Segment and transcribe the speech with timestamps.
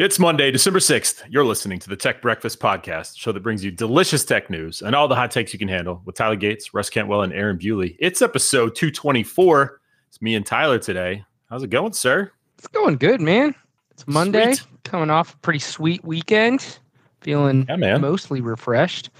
[0.00, 1.24] It's Monday, December 6th.
[1.28, 4.94] You're listening to the Tech Breakfast Podcast, show that brings you delicious tech news and
[4.96, 7.96] all the hot takes you can handle with Tyler Gates, Russ Cantwell, and Aaron Bewley.
[7.98, 9.78] It's episode 224.
[10.08, 11.22] It's me and Tyler today.
[11.50, 12.32] How's it going, sir?
[12.56, 13.54] It's going good, man.
[13.90, 14.84] It's Monday, Sweet.
[14.84, 16.78] coming off a pretty sweet weekend.
[17.20, 18.00] Feeling Yeah, man.
[18.00, 19.10] mostly refreshed.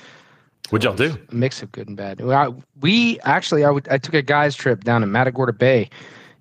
[0.71, 1.15] What'd y'all do?
[1.31, 2.23] A mix of good and bad.
[2.81, 5.91] We actually, I, would, I took a guys trip down to Matagorda Bay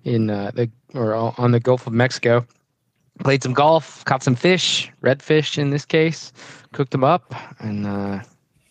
[0.04, 2.46] in uh, the or on the Gulf of Mexico.
[3.20, 6.32] Played some golf, caught some fish, redfish in this case,
[6.72, 8.20] cooked them up, and uh,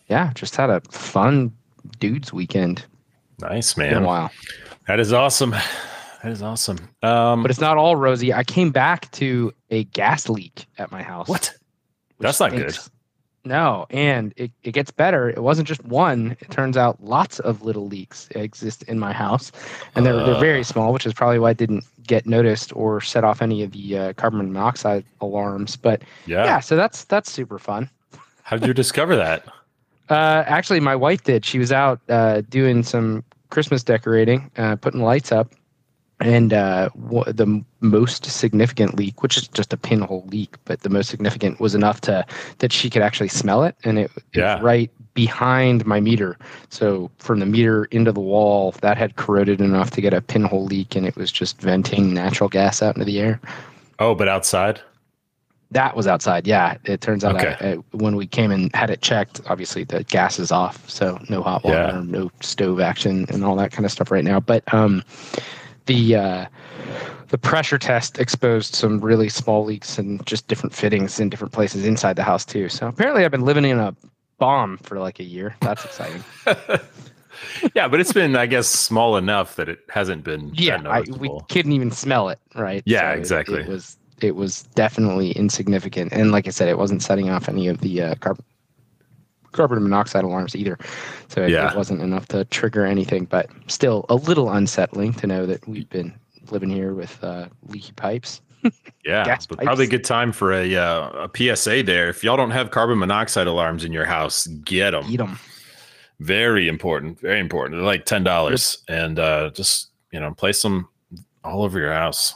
[0.08, 1.52] yeah, just had a fun
[2.00, 2.84] dudes weekend.
[3.40, 4.04] Nice, man.
[4.04, 4.30] while.
[4.88, 5.52] That is awesome.
[6.22, 6.78] That is awesome.
[7.02, 8.34] Um, But it's not all rosy.
[8.34, 11.28] I came back to a gas leak at my house.
[11.28, 11.54] what?
[12.18, 12.76] That's not good.
[13.42, 15.30] No, and it, it gets better.
[15.30, 16.36] It wasn't just one.
[16.40, 19.50] It turns out lots of little leaks exist in my house,
[19.94, 20.40] and they're they're Uh.
[20.40, 23.70] very small, which is probably why I didn't get noticed or set off any of
[23.70, 25.76] the uh, carbon monoxide alarms.
[25.76, 26.44] But Yeah.
[26.44, 27.88] yeah, so that's that's super fun.
[28.42, 29.44] How did you discover that?
[30.10, 31.44] Uh, actually, my wife did.
[31.44, 35.54] She was out uh, doing some Christmas decorating, uh, putting lights up,
[36.18, 40.80] and uh, wha- the m- most significant leak, which is just a pinhole leak, but
[40.80, 42.26] the most significant was enough to
[42.58, 44.54] that she could actually smell it, and it, it Yeah.
[44.56, 46.36] was right behind my meter.
[46.68, 50.64] So from the meter into the wall, that had corroded enough to get a pinhole
[50.64, 53.40] leak, and it was just venting natural gas out into the air.
[53.98, 54.80] Oh, but outside?
[55.72, 56.46] That was outside.
[56.48, 57.54] Yeah, it turns out Okay.
[57.60, 61.18] I, I, when we came and had it checked, obviously the gas is off, so
[61.28, 62.02] no hot water, Yeah.
[62.04, 64.40] no stove action, and all that kind of stuff right now.
[64.40, 65.04] But um,
[65.86, 66.46] the uh,
[67.28, 71.84] the pressure test exposed some really small leaks and just different fittings in different places
[71.86, 72.68] inside the house too.
[72.68, 73.94] So apparently, I've been living in a
[74.40, 75.54] bomb for like a year.
[75.60, 76.24] That's exciting.
[77.74, 81.30] yeah, but it's been, I guess, small enough that it hasn't been yeah, I, we
[81.48, 82.82] couldn't even smell it, right?
[82.86, 83.60] Yeah, it- exactly.
[83.60, 87.68] It, was it was definitely insignificant, and like I said, it wasn't setting off any
[87.68, 88.44] of the uh, carbon
[89.52, 90.78] carbon monoxide alarms either.
[91.28, 91.70] So it, Yeah.
[91.70, 95.88] it wasn't enough to trigger anything, but still a little unsettling to know that we've
[95.90, 96.14] been
[96.52, 98.40] living here with uh, leaky pipes.
[99.04, 102.10] Yeah, probably a good time for a uh, a PSA there.
[102.10, 105.06] If y'all don't have carbon monoxide alarms in your house, get them.
[105.08, 105.38] Eat them.
[106.20, 107.18] Very important.
[107.18, 107.78] Very important.
[107.78, 110.88] They're like ten dollars, and uh, just you know, place them
[111.44, 112.34] all over your house.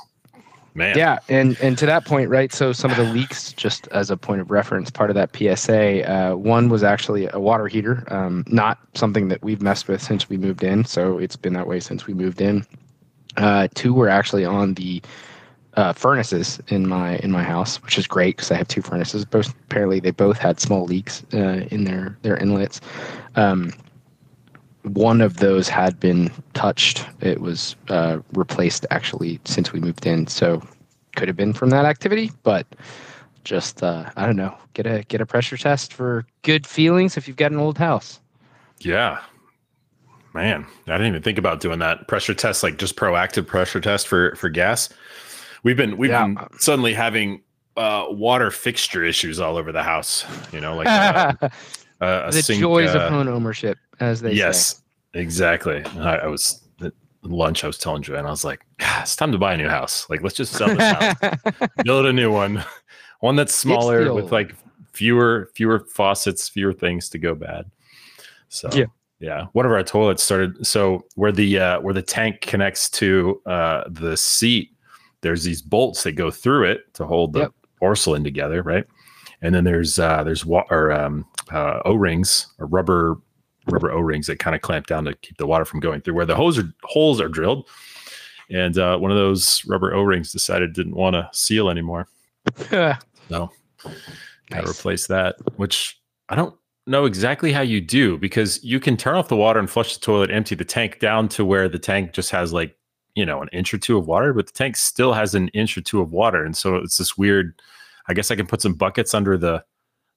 [0.76, 2.52] Man, Yeah, and and to that point, right?
[2.52, 6.10] So some of the leaks, just as a point of reference, part of that PSA,
[6.10, 10.28] uh, one was actually a water heater, um, not something that we've messed with since
[10.28, 10.84] we moved in.
[10.84, 12.66] So it's been that way since we moved in.
[13.36, 15.00] Uh, two were actually on the
[15.76, 19.24] uh, furnaces in my in my house, which is great because I have two furnaces.
[19.24, 22.80] Both apparently they both had small leaks uh, in their their inlets.
[23.36, 23.72] Um,
[24.82, 27.06] one of those had been touched.
[27.20, 30.62] It was uh, replaced actually since we moved in, so
[31.16, 32.30] could have been from that activity.
[32.42, 32.66] But
[33.44, 34.56] just uh, I don't know.
[34.74, 38.20] Get a get a pressure test for good feelings if you've got an old house.
[38.80, 39.20] yeah.
[40.34, 44.08] Man, I didn't even think about doing that pressure test, like just proactive pressure test
[44.08, 44.88] for for gas.
[45.64, 46.26] We've been we've Yeah.
[46.26, 47.42] been suddenly having
[47.76, 50.24] uh, water fixture issues all over the house.
[50.52, 51.34] You know, like uh,
[52.00, 54.36] uh, the sink, joys uh, of home ownership, as they say.
[54.36, 54.82] yes,
[55.14, 55.82] exactly.
[55.98, 56.92] I, I was at
[57.22, 57.64] lunch.
[57.64, 60.08] I was telling Joanne, I was like, "Ah, "It's time to buy a new house.
[60.08, 61.14] Like, let's just sell this house,
[61.82, 62.62] build a new one,
[63.20, 64.54] one that's smaller with like
[64.92, 67.70] fewer fewer faucets, fewer things to go bad."
[68.50, 68.84] So Yeah.
[69.18, 70.64] yeah, one of our toilets started.
[70.66, 74.70] So where the uh, where the tank connects to uh, the seat,
[75.24, 77.52] there's these bolts that go through it to hold the Yep.
[77.80, 78.84] porcelain together, right?
[79.42, 83.16] And then there's uh, there's wa- or um, uh, O rings or rubber
[83.66, 86.14] rubber O rings that kind of clamp down to keep the water from going through
[86.14, 87.66] where the hose are, holes are drilled.
[88.50, 92.06] And uh, one of those rubber O rings decided didn't want to seal anymore.
[92.70, 92.88] So
[93.30, 93.50] got
[94.50, 94.68] to Nice.
[94.78, 95.98] replace that, which
[96.28, 96.54] I don't
[96.86, 100.00] know exactly how you do because you can turn off the water and flush the
[100.04, 102.76] toilet, empty the tank down to where the tank just has like,
[103.14, 105.76] you know, an inch or two of water, but the tank still has an inch
[105.76, 106.44] or two of water.
[106.44, 107.54] And so it's this weird,
[108.08, 109.64] I guess I can put some buckets under the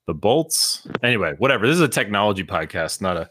[0.07, 0.87] the bolts.
[1.03, 1.67] Anyway, whatever.
[1.67, 3.29] This is a technology podcast, not a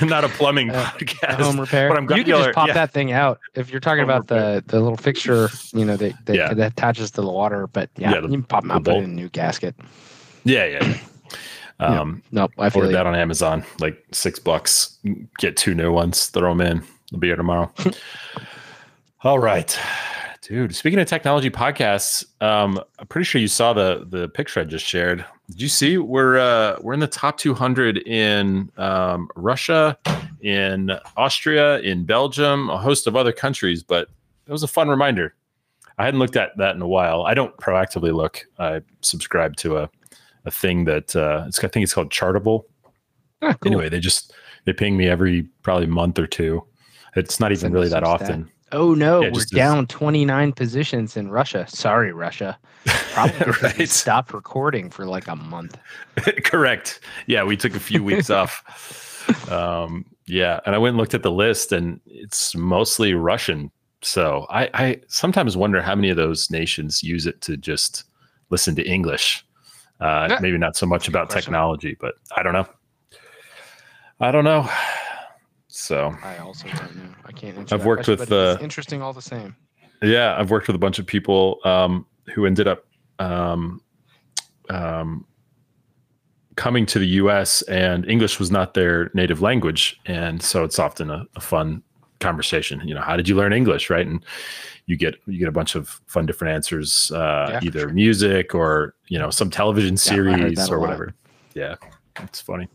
[0.06, 1.40] not a plumbing Uh, podcast.
[1.40, 1.88] home repair.
[1.88, 2.74] But I'm you can just pop yeah.
[2.74, 6.14] that thing out if you're talking Home about the the little fixture, you know, that
[6.26, 6.54] that, Yeah.
[6.54, 7.66] that attaches to the water.
[7.66, 9.74] But yeah, Yeah, the- you can pop them out, put in a new gasket.
[10.44, 10.98] Yeah, yeah.
[11.80, 14.96] Um, Nope, I ordered that on Amazon, like six bucks.
[15.38, 16.84] Get two new ones, throw them in.
[17.14, 17.72] They'll be here tomorrow.
[19.22, 19.78] All right,
[20.42, 20.74] dude.
[20.74, 24.84] Speaking of technology podcasts, um, I'm pretty sure you saw the the picture I just
[24.84, 25.24] shared.
[25.48, 29.96] Did you see we're uh, we're in the top 200 in um, Russia,
[30.40, 33.84] in Austria, in Belgium, a host of other countries.
[33.84, 34.08] But
[34.48, 35.36] it was a fun reminder.
[35.98, 37.26] I hadn't looked at that in a while.
[37.26, 38.44] I don't proactively look.
[38.58, 39.90] I subscribe to a
[40.46, 42.64] a thing that uh, it's I think it's called Chartable.
[43.40, 43.70] Ah, cool.
[43.70, 44.32] Anyway, they just
[44.64, 46.64] they ping me every probably month or two.
[47.16, 48.50] It's not even really that often.
[48.72, 51.64] Oh no, Yeah, we're down 29 positions in Russia.
[51.68, 52.58] Sorry, Russia.
[53.12, 53.88] Probably Right.
[53.88, 55.78] stopped recording for like a month.
[56.44, 56.98] Correct.
[57.26, 58.62] Yeah, we took a few weeks off.
[59.50, 63.70] Um, yeah, and I went and looked at the list, and it's mostly Russian.
[64.02, 68.04] So I, I sometimes wonder how many of those nations use it to just
[68.50, 69.44] listen to English.
[70.00, 70.38] Uh, Yeah.
[70.40, 71.52] maybe not so much about question.
[71.52, 72.66] technology, but I don't know.
[74.20, 74.68] I don't know.
[75.84, 77.14] So I also don't know.
[77.26, 77.58] I can't.
[77.58, 79.54] I've that worked with, it's uh, interesting all the same.
[80.02, 82.86] yeah, I've worked with a bunch of people um, who ended up
[83.18, 83.82] um,
[84.70, 85.26] um,
[86.56, 87.60] coming to the U.S.
[87.62, 91.82] and English was not their native language, and so it's often a, a fun
[92.20, 92.80] conversation.
[92.88, 94.06] You know, how did you learn English, right?
[94.06, 94.24] And
[94.86, 97.88] you get you get a bunch of fun different answers, uh, Yeah, either sure.
[97.90, 100.86] music or you know some television Yeah, series a or lot.
[100.86, 101.14] whatever.
[101.54, 101.74] Yeah,
[102.22, 102.68] it's funny.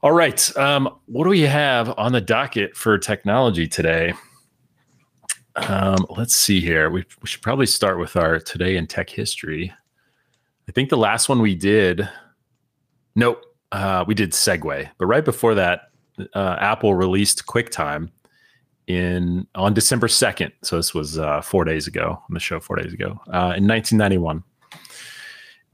[0.00, 4.14] All right, um, what do we have on the docket for technology today?
[5.56, 6.88] Um, let's see here.
[6.88, 9.72] We, we should probably start with our today in tech history.
[10.68, 12.08] I think the last one we did,
[13.16, 13.42] nope,
[13.72, 15.90] uh, we did Segway, but right before that,
[16.32, 18.08] uh, Apple released QuickTime
[18.86, 20.52] in on December second.
[20.62, 23.66] So this was uh, four days ago on the show, four days ago uh, in
[23.66, 24.44] 1991.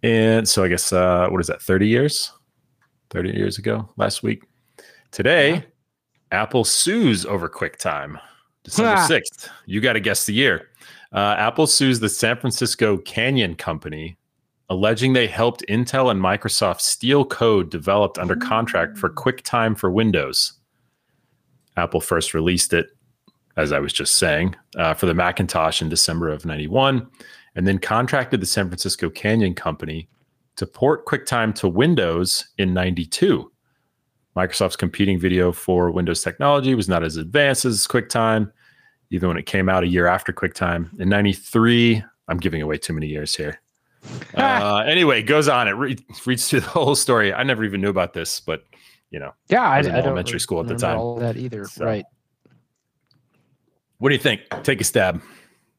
[0.03, 1.61] And so I guess uh, what is that?
[1.61, 2.33] 30 years,
[3.15, 4.43] 30 years ago last week.
[5.13, 5.63] Today, Yeah.
[6.33, 8.21] Apple sues over QuickTime.
[8.65, 9.07] December Ah.
[9.07, 9.49] 6th.
[9.67, 10.71] You got to guess the year.
[11.13, 14.17] Uh, Apple sues the San Francisco Canyon Company,
[14.69, 20.55] alleging they helped Intel and Microsoft steal code developed under contract for QuickTime for Windows.
[21.77, 22.87] Apple first released it,
[23.57, 27.07] as I was just saying, uh, for the Macintosh in December of 91,
[27.55, 30.09] and then contracted the San Francisco Canyon Company
[30.57, 33.51] to port QuickTime to Windows in 92.
[34.37, 38.51] Microsoft's competing video for Windows technology was not as advanced as QuickTime,
[39.11, 40.99] even when it came out a year after QuickTime.
[41.01, 43.61] In 93, I'm giving away too many years here.
[44.37, 45.67] uh, anyway, goes on.
[45.69, 45.97] It re-
[46.27, 47.33] reads through the whole story.
[47.33, 48.65] I never even knew about this, but
[49.11, 50.99] you know, Yeah, I, was in I elementary school at the time.
[50.99, 52.05] All that either, So, right?
[53.99, 54.41] what do you think?
[54.65, 55.23] Take a stab.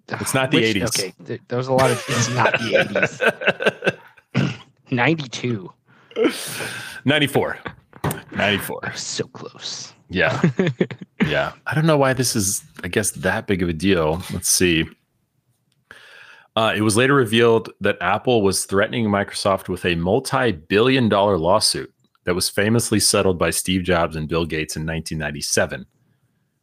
[0.08, 1.00] It's not the Which- 80s.
[1.00, 2.02] Okay, th- there was a lot of.
[2.08, 4.00] It's not the 80s.
[4.92, 5.72] 92.
[7.06, 7.60] 94.
[8.36, 8.94] 94.
[8.96, 9.94] So close.
[10.10, 10.42] Yeah.
[11.26, 11.54] yeah.
[11.66, 14.22] I don't know why this is, I guess, that big of a deal.
[14.32, 14.86] Let's see.
[16.56, 21.38] Uh, it was later revealed that Apple was threatening Microsoft with a multi billion dollar
[21.38, 21.92] lawsuit
[22.24, 25.86] that was famously settled by Steve Jobs and Bill Gates in 1997.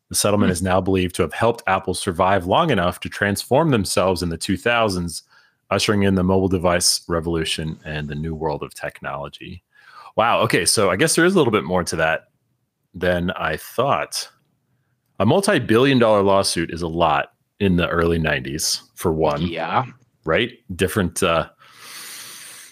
[0.08, 0.52] The settlement Hmm.
[0.52, 4.38] is now believed to have helped Apple survive long enough to transform themselves in the
[4.38, 5.22] 2000s,
[5.72, 9.62] ushering in the mobile device revolution and the new world of technology.
[10.16, 10.40] Wow.
[10.40, 10.64] Okay.
[10.66, 12.28] So I guess there is a little bit more to that
[12.94, 14.28] than I thought.
[15.18, 19.84] A multi billion dollar lawsuit is a lot in the early 90s, for one Yeah.
[20.24, 20.50] right?
[20.76, 21.48] Different uh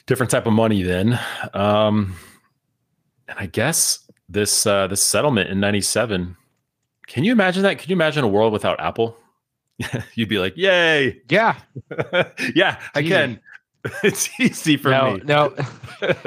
[0.06, 1.18] different type of money then.
[1.54, 2.14] Um
[3.28, 6.36] and I guess this uh this settlement in 97
[7.06, 7.78] can you imagine that?
[7.78, 9.16] Can you imagine a world without Apple?
[10.14, 11.56] You'd be like, "Yay!" Yeah.
[12.54, 13.08] yeah, I Easy.
[13.08, 13.40] can.
[14.02, 15.22] it's easy for no, me.
[15.24, 15.54] no.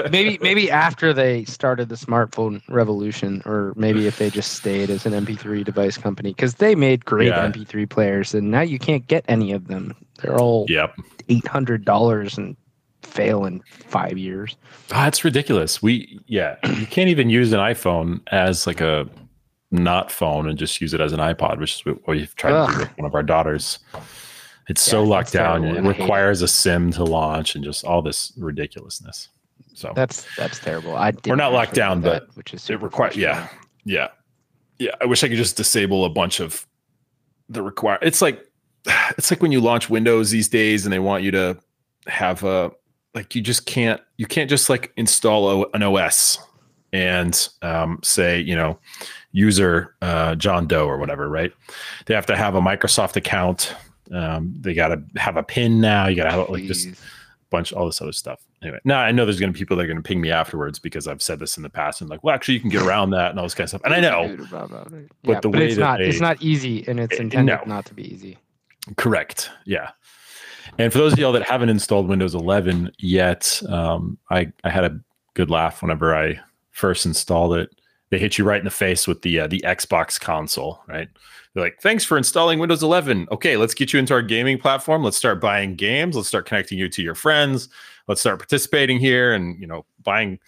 [0.10, 5.06] maybe maybe after they started the smartphone revolution, or maybe if they just stayed as
[5.06, 7.46] an MP3 device company, because they made great Yeah.
[7.51, 9.96] MP3 players, and now you can't get any of them.
[10.20, 10.96] They're all Yep.
[11.30, 12.56] eight hundred dollars and
[13.04, 14.56] fail in five years.
[14.92, 15.80] Ah, oh, that's ridiculous.
[15.80, 19.08] We yeah, you can't even use an iPhone as like a
[19.74, 22.74] not phone and just use it as an iPod, which is what we've tried to
[22.74, 23.80] do with one of our daughters.
[24.70, 25.65] It's so locked down.
[25.65, 29.30] It requires a SIM to launch and just all this ridiculousness.
[29.74, 30.96] So That's that's terrible.
[30.96, 33.48] I didn't not locked down, that, but which is it requires yeah,
[33.86, 34.10] yeah,
[34.77, 34.92] yeah.
[35.01, 36.65] I wish I could just disable a bunch of
[37.50, 37.98] the require.
[38.01, 38.46] It's like
[39.18, 41.58] it's like when you launch Windows these days and they want you to
[42.08, 42.72] have a
[43.15, 46.38] like you just can't you can't just like install o, an OS
[46.92, 48.80] and um, say you know
[49.34, 51.52] user uh, John Doe or whatever, right?
[52.06, 53.75] They have to have a Microsoft account.
[54.13, 56.08] Um, they got to have a PIN now.
[56.08, 57.00] You got to have like just Jeez.
[57.50, 58.42] bunch all this other stuff.
[58.62, 60.32] Anyway, now I know there's going to be people that are going to ping me
[60.32, 62.82] afterwards because I've said this in the past and like, well, actually, you can get
[62.84, 63.82] around that and all this kind of stuff.
[63.84, 64.82] And I know, but
[65.24, 67.63] yeah, the but way it's that not it's not easy, and it's Eh, intended no.
[67.66, 68.38] not to be easy.
[68.98, 69.92] correct, yeah.
[70.78, 74.84] And for those of y'all that haven't installed Windows 11 yet, um, I I had
[74.86, 75.00] a
[75.34, 76.40] good laugh whenever I
[76.72, 77.70] first installed it.
[78.13, 81.08] They hit you right in the face with the uh, the Xbox console, right?
[81.53, 83.27] They're like, "Thanks for installing Windows 11.
[83.32, 85.03] Okay, let's get you into our gaming platform.
[85.03, 86.15] Let's start buying games.
[86.15, 87.70] Let's start connecting you to your friends.
[88.08, 90.39] Let's start participating here, and you know, buying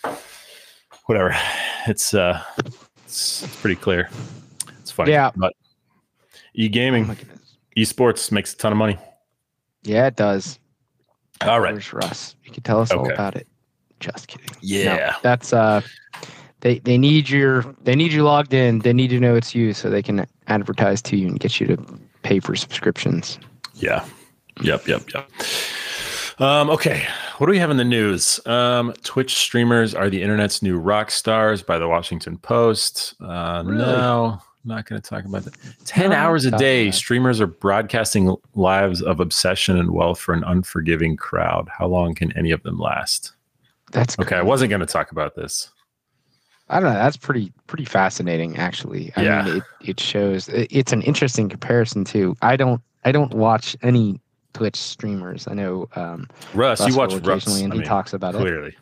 [1.08, 1.36] whatever."
[1.88, 2.42] It's uh,
[3.06, 4.10] it's, it's pretty clear.
[4.80, 5.30] It's funny, Yeah.
[5.36, 5.54] But
[6.56, 7.58] e Oh gaming, goodness.
[7.78, 8.98] esports makes a ton of money.
[9.84, 10.58] Yeah, it does.
[11.42, 11.74] All right.
[11.74, 12.36] Where's Russ?
[12.44, 13.48] You can tell us all about it.
[14.00, 14.48] Just kidding.
[14.50, 15.16] No, Yeah.
[15.22, 15.82] that's uh
[16.66, 18.80] they they need your they need you logged in.
[18.80, 21.68] They need to know it's you so they can advertise to you and get you
[21.68, 21.78] to
[22.24, 23.38] pay for subscriptions.
[23.76, 24.04] Yeah.
[24.62, 24.88] Yep.
[24.88, 25.14] Yep.
[25.14, 25.30] Yep.
[26.40, 27.06] Um, okay.
[27.38, 28.40] What do we have in the news?
[28.48, 33.14] Um, Twitch streamers are the internet's new rock stars by the Washington Post.
[33.22, 33.78] Uh, Really?
[33.78, 35.54] No, not going to talk about that.
[35.86, 40.44] 10 No, hours a day, streamers are broadcasting lives of obsession and wealth for an
[40.44, 41.70] unforgiving crowd.
[41.70, 43.34] How long can any of them last?
[43.92, 44.36] That's Okay.
[44.36, 45.70] I wasn't going to talk about this.
[46.70, 46.98] I don't know.
[47.00, 49.12] That's pretty pretty fascinating, actually.
[49.16, 49.44] I Yeah.
[49.44, 50.50] mean, it, it shows.
[50.50, 52.36] it- It's an interesting comparison too.
[52.42, 54.20] I don't I don't watch any
[54.54, 55.48] Twitch streamers.
[55.48, 57.20] I know um, Russ, Russ you watch Russ.
[57.22, 58.40] occasionally, and I he mean, talks about it.
[58.40, 58.76] clearly.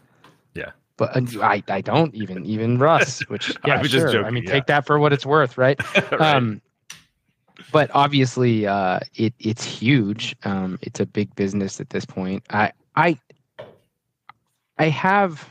[0.56, 4.24] Yeah, but uh, I I don't even even Russ, which I yeah, just sure.
[4.26, 4.52] I mean, yeah.
[4.52, 5.78] take that for what it's worth, right?
[6.12, 6.22] Right.
[6.36, 6.62] Um,
[7.72, 10.36] but obviously, uh, it it's huge.
[10.46, 12.44] Um, it's a big business at this point.
[12.50, 13.18] I I
[14.78, 15.50] I have.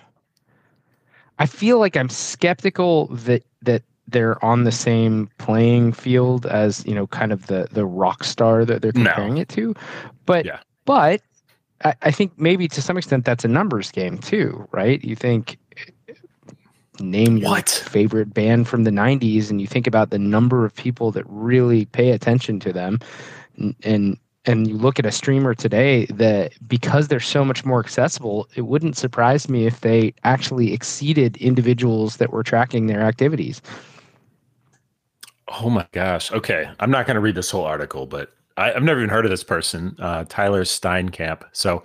[1.43, 6.95] I feel like I'm skeptical that that they're on the same playing field as you
[6.95, 9.03] know, kind of the the rock star that they're No.
[9.03, 9.75] comparing it to.
[10.25, 10.61] But Yeah.
[10.85, 11.21] but
[11.85, 15.03] I, I think maybe to some extent that's a numbers game too, right?
[15.03, 15.59] You think
[17.01, 17.69] name your What?
[17.69, 21.87] favorite band from the 90s and you think about the number of people that really
[21.87, 23.01] pay attention to them
[23.57, 27.81] and and, and you look at a streamer today that because they're so much more
[27.81, 33.63] accessible it wouldn't surprise me if they actually exceeded individuals that were tracking their activities
[35.61, 36.33] Oh my gosh.
[36.33, 36.69] Okay.
[36.81, 39.31] I'm not going to read this whole article, but I, I've never even heard of
[39.31, 41.43] this person, uh, Tyler Steinkamp.
[41.53, 41.83] So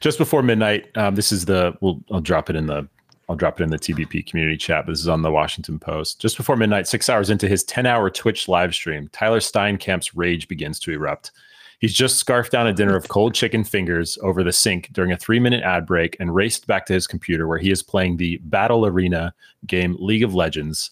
[0.00, 2.88] just before midnight, um, this is the, we'll, I'll drop it in the,
[3.28, 4.86] I'll drop it in the TBP community chat.
[4.86, 6.20] This is on the Washington Post.
[6.20, 10.48] Just before midnight, six hours into his 10 hour Twitch live stream, Tyler Steinkamp's rage
[10.48, 11.32] begins to erupt.
[11.78, 15.16] He's just scarfed down a dinner of cold chicken fingers over the sink during a
[15.16, 18.38] three minute ad break and raced back to his computer where he is playing the
[18.44, 19.34] Battle Arena
[19.66, 20.90] game League of Legends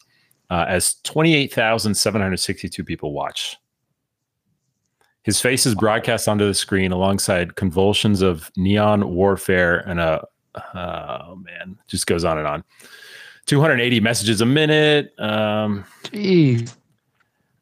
[0.50, 3.56] uh, as 28,762 people watch.
[5.22, 10.22] His face is broadcast onto the screen alongside convulsions of neon warfare and a,
[10.74, 12.62] oh man, just goes on and on.
[13.46, 15.18] 280 messages a minute.
[15.18, 16.74] Um, Jeez.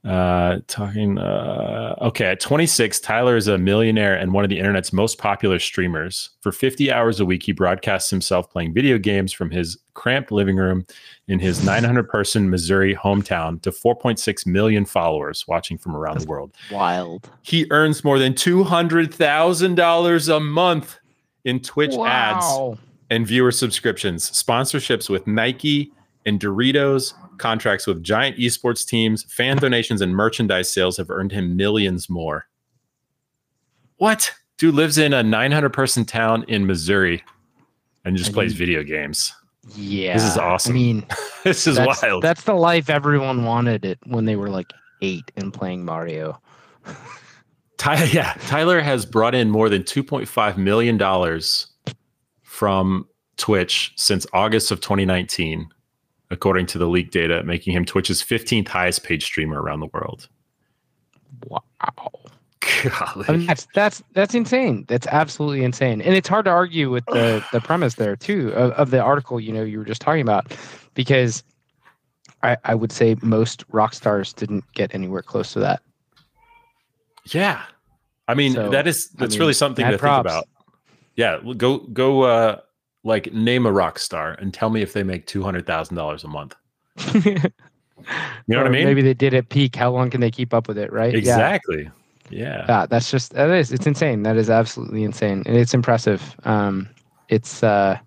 [0.05, 1.19] Uh, talking.
[1.19, 5.59] Uh, okay, at 26, Tyler is a millionaire and one of the internet's most popular
[5.59, 6.31] streamers.
[6.41, 10.57] For 50 hours a week, he broadcasts himself playing video games from his cramped living
[10.57, 10.87] room
[11.29, 16.53] in his 900 person Missouri hometown to 4.6 million followers watching from around the world.
[16.71, 17.31] Wild.
[17.43, 20.99] He earns more than $200,000 a month
[21.45, 22.79] in Twitch ads
[23.11, 25.93] and viewer subscriptions, sponsorships with Nike
[26.25, 31.57] and Doritos, contracts with giant esports teams, fan donations, and merchandise sales have earned him
[31.57, 32.47] millions more.
[33.97, 34.33] What?
[34.59, 37.23] Dude lives in a 900 person town in Missouri
[38.05, 39.33] and just And plays he- video games.
[39.77, 40.15] Yeah.
[40.15, 40.73] This is awesome.
[40.73, 41.07] I mean,
[41.45, 42.23] This is that's, wild.
[42.23, 44.73] That's the life everyone wanted it when they were like
[45.03, 46.41] eight and playing Mario.
[47.79, 51.69] Ty- yeah, Tyler has brought in more than 2.5 million dollars
[52.43, 55.69] from Twitch since August of 2019,
[56.33, 60.29] according to the leaked data, making him Twitch's 15th highest paid streamer around the world.
[61.47, 61.63] Wow.
[62.83, 63.25] Golly.
[63.29, 64.85] I mean, that's that's that's insane.
[64.89, 68.71] That's absolutely insane, and it's hard to argue with the the premise there too of,
[68.73, 69.39] of the article.
[69.41, 70.53] You know, you were just talking about,
[70.95, 71.43] because
[72.43, 75.83] I I would say most rock stars didn't get anywhere close to that.
[77.33, 77.63] yeah,
[78.29, 80.29] I mean So, that is I that's mean, really something to props.
[80.29, 80.49] think about.
[81.17, 82.61] Yeah, go go uh
[83.05, 86.25] like name a rock star and tell me if they make two hundred thousand dollars
[86.25, 86.55] a month.
[87.15, 87.23] you
[88.49, 88.85] know what I mean?
[88.85, 89.77] Maybe they did at peak.
[89.77, 90.93] How long can they keep up with it?
[90.93, 91.15] Right?
[91.15, 91.91] Exactly.
[92.31, 92.65] Yeah.
[92.69, 94.23] Yeah, that's just that is it's insane.
[94.23, 96.35] That is absolutely insane, and it's impressive.
[96.45, 96.89] Um,
[97.29, 97.99] it's uh,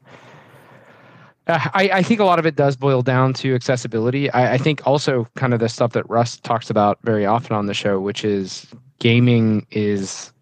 [1.47, 4.29] uh, I I think a lot of it does boil down to accessibility.
[4.31, 7.67] I, I think also kind of the stuff that Russ talks about very often on
[7.67, 8.67] the show, which is
[8.99, 10.33] gaming is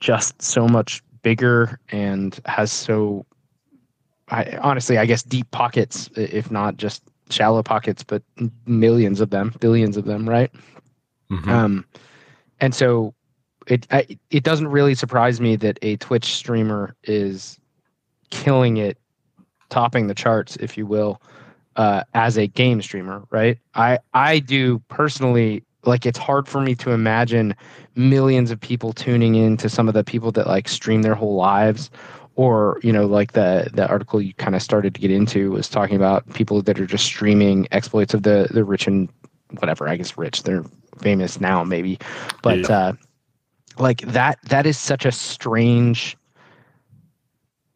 [0.00, 3.24] just so much bigger and has so.
[4.32, 8.22] I honestly, I guess deep pockets, if not just shallow pockets, but
[8.66, 10.50] millions of them, billions of them, right?
[11.30, 11.48] Mhm.
[11.48, 11.84] Um,
[12.58, 13.14] and so
[13.66, 17.60] it I, it doesn't really surprise me that a Twitch streamer is
[18.30, 18.96] killing it,
[19.68, 21.20] topping the charts, if you will,
[21.76, 23.58] uh, as a game streamer, right?
[23.74, 27.54] I I do personally like it's hard for me to imagine
[27.96, 31.34] millions of people tuning in to some of the people that like stream their whole
[31.34, 31.90] lives
[32.36, 35.68] or you know like the the article you kind of started to get into was
[35.68, 39.08] talking about people that are just streaming exploits of the the rich and
[39.58, 40.64] whatever i guess rich they're
[41.00, 41.98] famous now maybe
[42.42, 42.78] but yeah.
[42.78, 42.92] uh
[43.78, 46.16] like that that is such a strange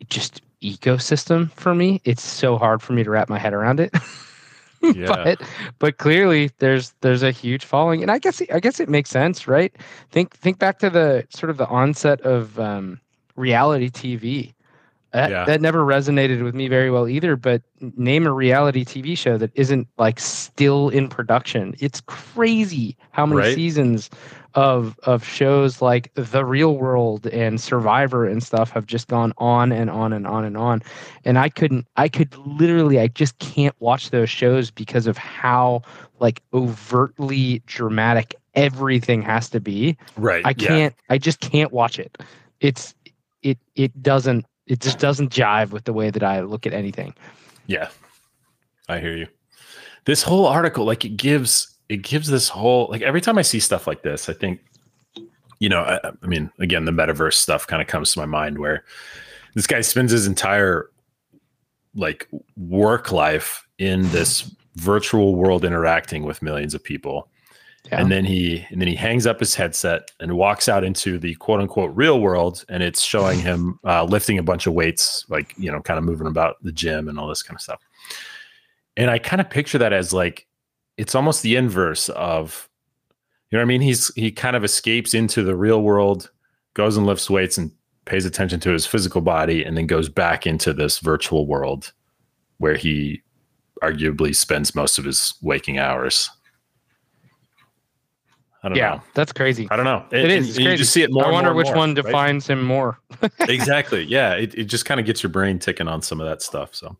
[0.09, 3.95] just ecosystem for me it's so hard for me to wrap my head around it
[4.83, 5.07] yeah.
[5.07, 5.43] but
[5.79, 9.47] but clearly there's there's a huge following and i guess i guess it makes sense
[9.47, 9.75] right
[10.11, 13.01] think think back to the sort of the onset of um
[13.37, 14.53] reality tv
[15.13, 15.45] that, uh, yeah.
[15.45, 19.51] that never resonated with me very well either but name a reality tv show that
[19.55, 23.55] isn't like still in production it's crazy how many right?
[23.55, 24.11] seasons
[24.57, 29.71] of of shows like The Real World and Survivor and stuff have just gone on
[29.71, 30.83] and on and on and on.
[31.27, 35.83] And I couldn't I could literally I just can't watch those shows because of how
[36.21, 39.97] like overtly dramatic everything has to be.
[40.17, 40.45] Right.
[40.45, 41.15] I can't yeah.
[41.15, 42.17] I just can't watch it.
[42.61, 42.95] It's
[43.47, 47.15] it it doesn't it just doesn't jive with the way that I look at anything.
[47.67, 47.89] Yeah.
[48.89, 49.29] I hear you.
[50.05, 53.61] This whole article like it gives it gives this whole like every time I see
[53.61, 54.61] stuff like this, I think,
[55.61, 58.59] you know, I, I mean, again, the metaverse stuff kind of comes to my mind
[58.59, 58.85] where
[59.55, 60.91] this guy spends his entire
[61.95, 67.29] like work life in this virtual world interacting with millions of people.
[67.91, 68.01] Yeah.
[68.01, 71.35] And then he and then he hangs up his headset and walks out into the
[71.37, 75.55] quote unquote real world, and it's showing him uh, lifting a bunch of weights, like
[75.57, 77.81] you know, kind of moving about the gym and all this kind of stuff.
[78.97, 80.47] And I kind of picture that as like
[80.97, 82.69] it's almost the inverse of
[83.51, 83.83] you know what I mean?
[83.83, 86.31] He's he kind of escapes into the real world,
[86.75, 87.71] goes and lifts weights and
[88.05, 91.93] pays attention to his physical body, and then goes back into this virtual world
[92.59, 93.23] where he
[93.83, 96.31] arguably spends most of his waking hours.
[98.67, 99.03] I don't yeah, know.
[99.15, 99.69] that's crazy.
[99.71, 100.05] I don't know.
[100.11, 100.49] it, it is.
[100.49, 100.71] It's crazy.
[100.71, 101.25] You just see it more.
[101.25, 102.59] I wonder which more, one defines right?
[102.59, 102.99] him more.
[103.41, 104.03] exactly.
[104.03, 104.35] Yeah.
[104.35, 106.75] It, it just kind of gets your brain ticking on some of that stuff.
[106.75, 106.97] So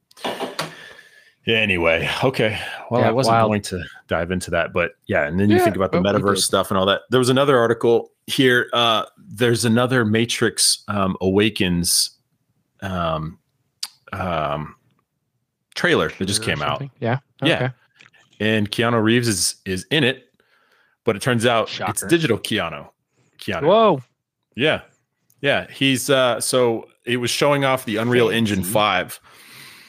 [1.45, 2.59] yeah, anyway, okay.
[2.91, 3.51] Well, yeah, I wasn't wild.
[3.51, 6.39] going to dive into that, but yeah, and then you yeah, think about the metaverse
[6.39, 7.03] stuff and all that.
[7.11, 8.69] There was another article here.
[8.73, 12.11] Uh, there's another Matrix um, Awakens
[12.81, 13.39] um,
[14.13, 14.77] um,
[15.77, 16.83] trailer that just came out.
[16.99, 17.51] Yeah, okay.
[17.51, 17.71] yeah,
[18.41, 20.26] and Keanu Reeves is is in it,
[21.07, 21.93] but it turns out Shocker.
[21.93, 22.89] it's digital Keanu.
[23.39, 23.63] Keanu.
[23.63, 24.03] Whoa.
[24.55, 24.83] Yeah,
[25.41, 25.67] yeah.
[25.71, 29.19] He's uh, so it was showing off the Unreal Engine five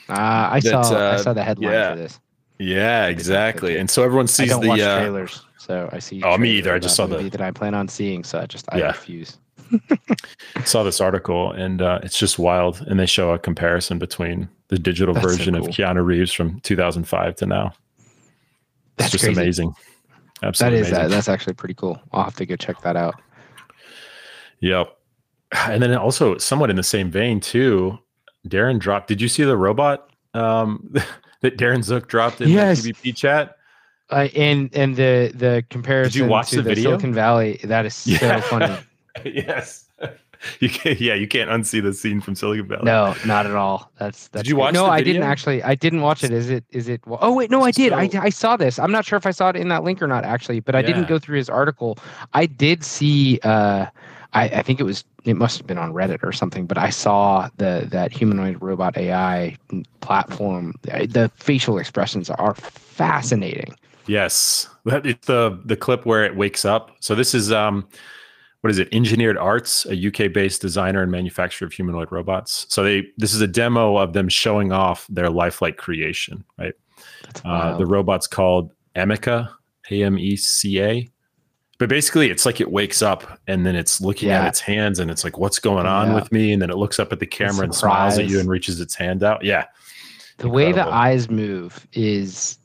[0.10, 1.92] uh, I that, saw uh, I saw the headline yeah.
[1.92, 2.20] for this.
[2.60, 3.78] Yeah, exactly.
[3.78, 6.24] And so everyone sees I don't the watch uh, trailers, so I see.
[6.24, 6.74] Oh, me either.
[6.74, 8.88] I just saw the movie that I plan on seeing, so I just I yeah.
[8.88, 9.38] refuse.
[10.64, 12.82] saw this article and uh, it's just wild.
[12.88, 15.70] And they show a comparison between the digital that's version so cool.
[15.70, 17.74] of Keanu Reeves from 2005 to now.
[18.96, 19.42] That's just crazy.
[19.42, 19.74] amazing.
[20.44, 22.00] Absolutely, that is uh, that's actually pretty cool.
[22.12, 23.16] I'll have to go check that out.
[24.60, 24.96] Yep.
[25.68, 27.98] And then also somewhat in the same vein too,
[28.48, 29.08] Darren dropped.
[29.08, 30.94] Did you see the robot um,
[31.42, 32.82] that Darren Zook dropped in yes.
[32.82, 33.58] the TBP chat?
[34.10, 36.92] Uh, and and the the comparison Did you watch to the, the video?
[36.92, 38.40] Silicon Valley that is yeah.
[38.40, 38.78] so funny.
[39.26, 39.87] yes.
[40.60, 42.84] You can't, yeah, you can't unsee the scene from Silicon Valley.
[42.84, 43.92] No, not at all.
[44.00, 44.74] That's, that's did you watch?
[44.74, 45.62] No, I didn't actually.
[45.64, 46.32] I didn't watch it.
[46.32, 46.64] Is it?
[46.72, 47.02] Is it?
[47.08, 47.92] Oh wait, no, I did.
[47.92, 48.80] So, I, I saw this.
[48.80, 50.80] I'm not sure if I saw it in that link or not actually, but I
[50.80, 50.88] yeah.
[50.88, 51.98] didn't go through his article.
[52.34, 53.40] I did see.
[53.44, 53.88] uh
[54.34, 56.90] I, I think it was it must have been on Reddit or something, but I
[56.90, 59.58] saw the that humanoid robot AI
[60.02, 60.76] platform.
[60.84, 63.76] The facial expressions are fascinating.
[64.06, 66.92] Yes, that it's the the clip where it wakes up.
[67.00, 67.88] So this is um,
[68.68, 68.90] what is it?
[68.92, 72.66] Engineered Arts, a UK based designer and manufacturer of humanoid robots.
[72.68, 76.44] So they this is a demo of them showing off their lifelike creation.
[76.60, 76.74] Right.
[77.46, 79.50] Uh, the robot's called Ameca,
[79.90, 81.10] A M E C A
[81.78, 84.42] but basically it's like it wakes up and then it's looking yeah.
[84.42, 86.16] at its hands and it's like what's going on yeah.
[86.16, 88.50] with me and then it looks up at the camera and smiles at you and
[88.50, 89.66] reaches its hand out yeah
[90.40, 90.56] the Incredible.
[90.56, 92.58] way the eyes move is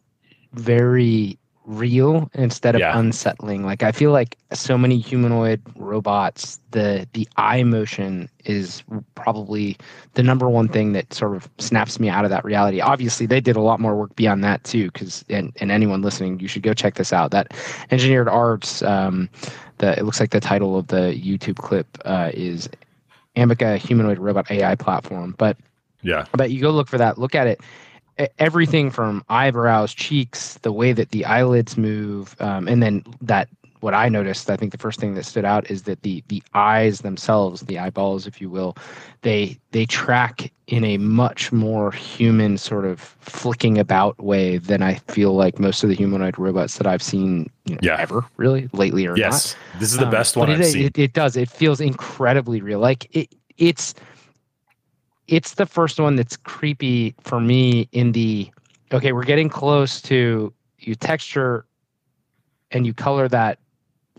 [0.54, 2.98] very real instead of yeah.
[2.98, 3.64] unsettling.
[3.64, 8.82] Like I feel like so many humanoid robots, the the eye motion is
[9.14, 9.76] probably
[10.14, 12.80] the number one thing that sort of snaps me out of that reality.
[12.80, 14.90] Obviously, they did a lot more work beyond that too.
[14.90, 17.30] Because and, and anyone listening, you should go check this out.
[17.30, 17.52] That
[17.90, 18.82] engineered arts.
[18.82, 19.28] Um,
[19.78, 22.68] the it looks like the title of the YouTube clip uh, is
[23.36, 25.56] Ameca humanoid robot AI platform, but
[26.02, 27.18] yeah, but you go look for that.
[27.18, 27.60] Look at it
[28.38, 33.48] everything from eyebrows, cheeks, the way that the eyelids move, um, and then that
[33.80, 36.42] what I noticed, I think the first thing that stood out is that the the
[36.54, 38.76] eyes themselves, the eyeballs, if you will,
[39.22, 44.94] they they track in a much more human sort of flicking about way than I
[45.08, 47.96] feel like most of the humanoid robots that I've seen you know, Yeah.
[47.98, 49.80] ever really lately or Yes, not.
[49.80, 50.84] this is the Um, best but one it, I've seen.
[50.86, 51.36] It, it does.
[51.36, 52.78] It feels incredibly real.
[52.78, 53.94] Like it, it's
[55.28, 58.50] it's the first one that's creepy for me in the
[58.92, 61.64] okay, we're getting close to you texture
[62.70, 63.58] and you color that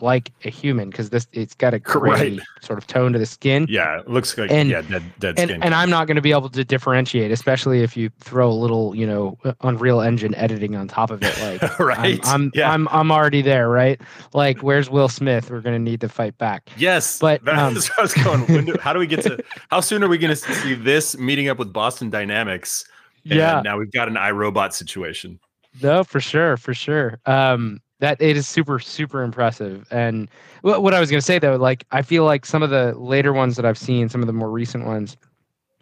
[0.01, 2.39] like a human because this it's got a gray Right.
[2.61, 3.67] sort of tone to the skin.
[3.69, 5.63] yeah, it looks like and- yeah, dead dead And, skin.
[5.63, 8.95] and I'm not going to be able to differentiate, especially if you throw a little,
[8.95, 11.39] you know, Unreal Engine editing on top of it.
[11.61, 12.19] Like, right.
[12.23, 12.71] I'm, I'm, yeah.
[12.71, 14.01] I'm, I'm already there, right?
[14.33, 15.51] Like, where's Will Smith?
[15.51, 16.69] We're going to need to fight back.
[16.77, 18.41] Yes, But, that's um, I was going.
[18.47, 19.37] When do, how do we get to?
[19.69, 22.83] How soon are we going to see this meeting up with Boston Dynamics?
[23.25, 23.61] And Yeah.
[23.63, 25.39] now we've got an iRobot situation.
[25.81, 27.19] No, for sure, for sure.
[27.25, 29.87] Um, that it is super, super impressive.
[29.91, 30.29] And
[30.61, 32.93] what, what I was going to say though, like I feel like some of the
[32.97, 35.15] later ones that I've seen, some of the more recent ones,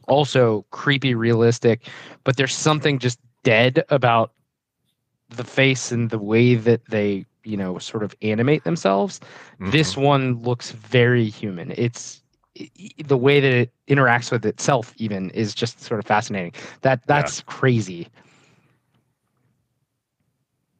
[0.08, 1.88] also creepy, realistic,
[2.24, 4.32] but there's something just dead about
[5.30, 9.19] the face and the way that they, you know, sort of animate themselves.
[9.60, 10.02] This Mhm.
[10.04, 11.74] one looks very human.
[11.78, 12.21] It's
[12.60, 16.52] i- i- the way that it interacts with itself even is just sort of fascinating.
[16.82, 18.10] That that's crazy.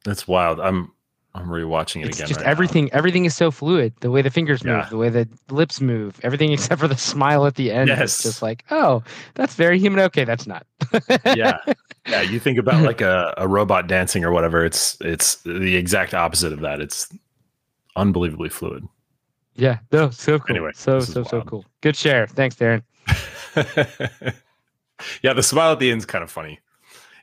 [0.04, 0.58] that's wild.
[0.60, 0.92] I'm
[1.34, 2.28] I'm rewatching it it's again.
[2.28, 2.50] just right now.
[2.50, 3.94] everything everything is so fluid.
[4.00, 4.78] The way the fingers Yeah.
[4.80, 8.00] move the way the lips move everything except for the smile at the end Yes.
[8.14, 9.02] it's just like oh
[9.34, 10.00] that's very human.
[10.00, 10.66] Okay that's not.
[11.24, 11.58] Yeah.
[12.06, 16.12] Yeah you think about like a, a robot dancing or whatever it's it's the exact
[16.12, 16.80] opposite of that.
[16.80, 17.08] It's
[17.96, 18.86] unbelievably fluid.
[19.54, 19.78] Yeah.
[19.90, 20.54] No so cool.
[20.56, 21.64] Anyway, so so so cool.
[21.80, 22.26] Good share.
[22.26, 22.82] Thanks darren.
[25.22, 26.60] Yeah the smile at the end's kind of funny.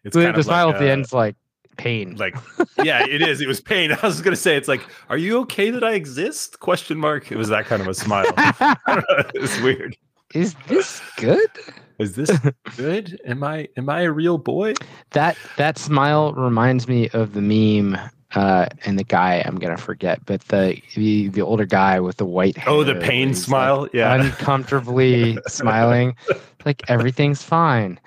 [0.03, 1.35] It's the, the smile like, at the uh, end's like
[1.79, 2.15] pain.
[2.15, 2.35] Like
[2.83, 3.41] yeah it is.
[3.41, 3.91] It was pain.
[4.03, 6.59] I was gonna say it's like are you okay that i exist?
[6.59, 7.31] Question mark.
[7.31, 8.25] It was that kind of a smile.
[8.37, 9.97] I don't know, it's weird.
[10.33, 11.49] Is this good?
[11.97, 12.31] Is this
[12.75, 13.19] good?
[13.25, 14.73] Am i am i a real boy?
[15.11, 17.97] That that smile reminds me of the meme
[18.35, 22.25] uh and the guy i'm gonna forget but the the, the older guy with the
[22.25, 23.87] white hair oh the pain he's, like, smile?
[23.91, 24.13] Yeah.
[24.13, 26.15] uncomfortably smiling.
[26.63, 27.99] Like everything's fine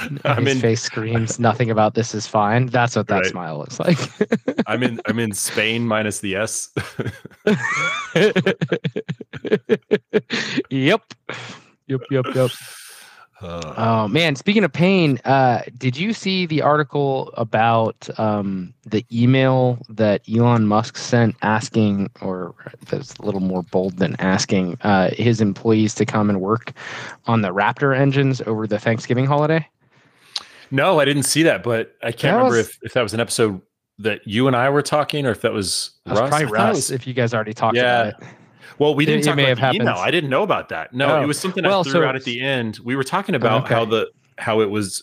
[0.24, 2.66] I'm his in- face screams nothing about this is fine.
[2.66, 3.26] That's what that Right.
[3.30, 3.98] smile looks like.
[4.66, 6.70] I'm in i'm in spain minus the s.
[10.70, 11.02] Yep.
[11.88, 12.50] Yep yep yep.
[13.42, 19.04] Uh, oh man speaking of pain uh did you see the article about um the
[19.12, 22.54] email that elon musk sent asking or
[22.88, 26.70] that's a little more bold than asking uh his employees to come and work
[27.26, 29.66] on the raptor engines over the thanksgiving holiday
[30.72, 33.14] No, I didn't see that, but I can't That remember was- if, if that was
[33.14, 33.60] an episode
[33.98, 36.28] that you and I were talking or if that was That was Russ.
[36.30, 38.08] probably I thought it Russ, was- if you guys already talked Yeah.
[38.08, 38.28] about it.
[38.78, 39.94] well, we It- didn't it talk may about have the email.
[39.96, 40.92] I didn't know about that.
[40.94, 41.22] No, Oh.
[41.22, 42.78] it was something Well, I threw so- out at the end.
[42.82, 44.08] We were talking about how the
[44.38, 45.02] how it was.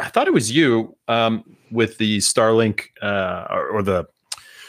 [0.00, 4.06] I thought it was you um, with the Starlink uh, or, or the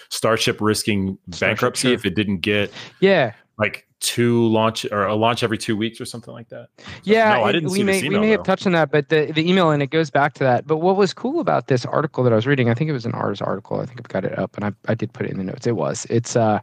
[0.09, 1.93] Starship risking Starship, bankruptcy sure.
[1.95, 6.05] if it didn't get Yeah, like two launch or a launch every two weeks or
[6.05, 6.69] something like that.
[7.03, 7.33] yeah.
[7.33, 9.47] no, I didn't we see may we may have touched on that, but the the
[9.49, 10.65] email and it goes back to that.
[10.65, 13.05] But what was cool about this article that I was reading, I think it was
[13.05, 13.79] an Ars article.
[13.79, 15.67] I think I've got it up, and I I did put it in the notes.
[15.67, 16.05] It was.
[16.09, 16.59] It's uh,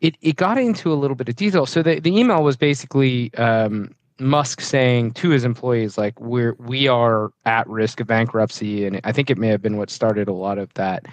[0.00, 1.66] it it got into a little bit of detail.
[1.66, 3.94] So the the email was basically um.
[4.20, 9.10] Musk saying to his employees, like we're we are at risk of bankruptcy, and I
[9.10, 11.06] think it may have been what started a lot of that,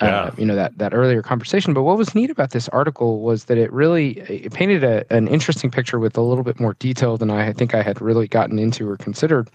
[0.00, 0.30] uh, Yeah.
[0.36, 1.74] you know, that that earlier conversation.
[1.74, 5.28] But what was neat about this article was that it really it painted a, an
[5.28, 8.58] interesting picture with a little bit more detail than I think I had really gotten
[8.58, 9.48] into or considered,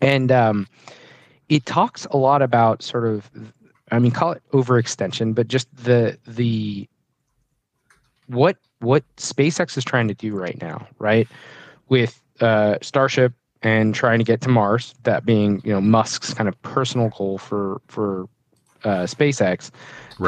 [0.00, 0.66] and um,
[1.48, 3.30] it talks a lot about sort of,
[3.90, 6.88] I mean, call it overextension, but just the the
[8.26, 11.26] what what SpaceX is trying to do right now, right?
[11.88, 16.48] With uh, Starship and trying to get to Mars, that being you know Musk's kind
[16.48, 18.28] of personal goal for for
[18.84, 19.70] uh, SpaceX.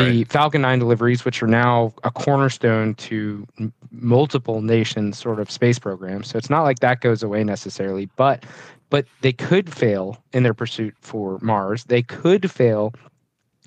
[0.08, 5.50] The Falcon 9 deliveries, which are now a cornerstone to m- multiple nations' sort of
[5.50, 6.28] space programs.
[6.28, 8.44] So it's not like that goes away necessarily, but
[8.90, 11.84] but they could fail in their pursuit for Mars.
[11.84, 12.92] They could fail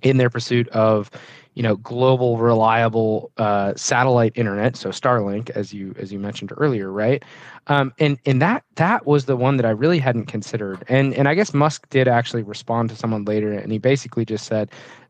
[0.04, 1.10] in their pursuit of
[1.56, 6.92] you know global reliable uh, satellite internet so starlink as you as you mentioned earlier
[6.92, 7.24] right?
[7.68, 10.84] Um, and and that that was the one that i really hadn't considered.
[10.88, 14.46] And and i guess musk did actually respond to someone later and he basically just
[14.46, 14.70] said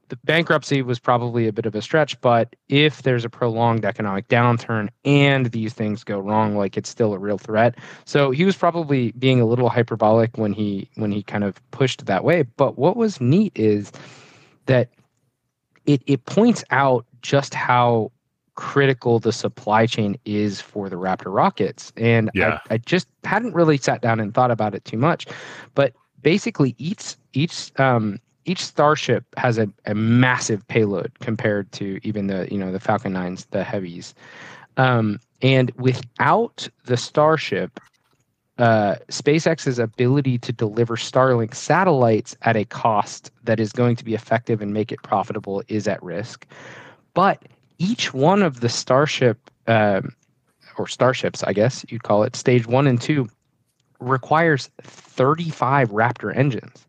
[0.10, 4.28] the bankruptcy was probably a bit of a stretch but if there's a prolonged economic
[4.28, 7.76] downturn and these things go wrong like it's still a real threat.
[8.06, 12.06] So he was probably being a little hyperbolic when he when he kind of pushed
[12.06, 12.44] that way.
[12.44, 13.92] But what was neat is
[14.66, 14.90] that
[15.86, 18.12] it it points out just how
[18.56, 21.92] critical the supply chain is for the Raptor rockets.
[21.98, 22.60] And Yeah.
[22.70, 25.26] I, I just hadn't really sat down and thought about it too much.
[25.74, 32.28] But basically each each um each starship has a, a massive payload compared to even
[32.28, 34.14] the you know the Falcon 9s, the heavies.
[34.78, 37.80] Um, and without the Starship,
[38.58, 44.14] uh, SpaceX's ability to deliver Starlink satellites at a cost that is going to be
[44.14, 46.46] effective and make it profitable is at risk.
[47.14, 47.42] But
[47.80, 50.14] each one of the Starship, um,
[50.78, 53.28] or Starships, I guess you'd call it, stage one and two,
[54.00, 56.86] requires 35 Raptor engines.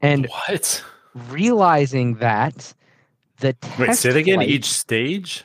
[0.00, 0.84] And what?
[1.30, 2.72] realizing that
[3.38, 4.36] the Wait, test say it again.
[4.36, 5.44] flight- Each stage.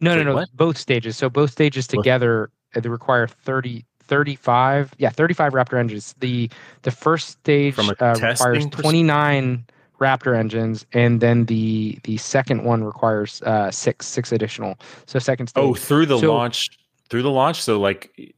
[0.00, 0.34] no, Wait, no, no.
[0.34, 0.48] what?
[0.56, 1.16] Both stages.
[1.16, 4.92] So both stages together uh, they require 30, 35.
[4.98, 6.14] Yeah, 35 Raptor engines.
[6.20, 6.50] The
[6.82, 9.64] the first stage uh, requires pers- 29
[10.00, 14.76] Raptor engines, and then the the second one requires uh, six six additional.
[15.06, 15.62] So second stage.
[15.62, 16.70] Oh, through the So- launch.
[17.10, 17.62] Through the launch.
[17.62, 18.32] So like.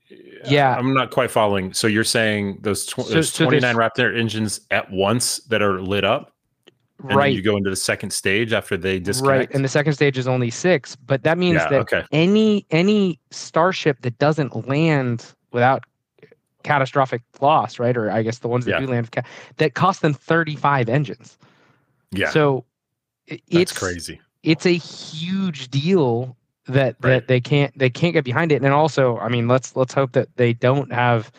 [0.44, 0.76] Yeah.
[0.76, 1.72] I'm not quite following.
[1.72, 5.62] So you're saying those tw- So- there's so there's- 29 Raptor engines at once that
[5.62, 6.33] are lit up,
[7.00, 7.35] and then right.
[7.35, 9.55] you go into the second stage after they Right, disconnect.
[9.55, 11.68] and the second stage is only six, but that means yeah.
[11.70, 12.05] that Okay.
[12.12, 15.85] any any starship that doesn't land without
[16.63, 17.97] catastrophic loss, right?
[17.97, 18.81] Or I guess the ones that Yeah.
[18.81, 19.09] do land,
[19.59, 21.39] that cost them 35 engines.
[22.13, 22.31] Yeah.
[22.31, 22.65] So
[23.27, 24.21] it's crazy.
[24.43, 27.11] It's a huge deal that Right.
[27.11, 28.63] that they can't they can't get behind it.
[28.63, 31.31] And also, I mean, let's let's hope that they don't have,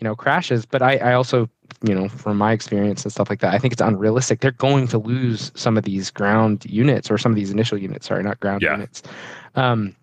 [0.00, 0.64] you know, crashes.
[0.66, 1.48] But I I also
[1.84, 4.40] you know from my experience and stuff like that, I think it's unrealistic.
[4.40, 8.06] They're going to lose some of these ground units or some of these initial units.
[8.06, 8.72] Sorry, not ground Yeah.
[8.72, 9.02] units.
[9.54, 9.94] Um,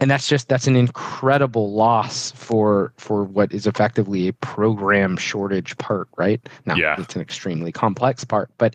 [0.00, 5.76] and that's just that's an incredible loss for for what is effectively a program shortage
[5.78, 6.40] part right?
[6.66, 6.96] Now Yeah.
[6.98, 8.74] it's an extremely complex part but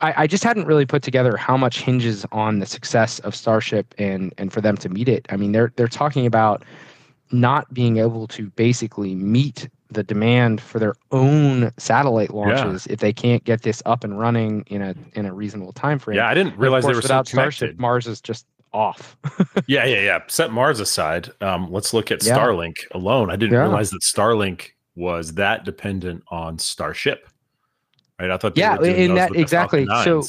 [0.00, 3.94] I, I just hadn't really put together how much hinges on the success of starship
[3.98, 5.26] and and for them to meet it.
[5.30, 6.64] I mean they're they're talking about
[7.32, 13.12] not being able to basically meet the demand for their own satellite launches if they
[13.12, 16.34] can't get this up and running in a in a reasonable time frame Yeah, I
[16.34, 19.16] didn't realize they were so starship mars is just off
[19.66, 20.18] Yeah, yeah, yeah.
[20.26, 21.30] Set Mars aside.
[21.40, 22.36] Um, let's look at Yeah.
[22.36, 23.30] Starlink alone.
[23.30, 23.60] I didn't Yeah.
[23.60, 27.28] realize that Starlink was that dependent on Starship.
[28.20, 28.30] Right?
[28.30, 28.56] I thought.
[28.56, 29.86] Yeah, were doing and those that- exactly.
[30.04, 30.22] So-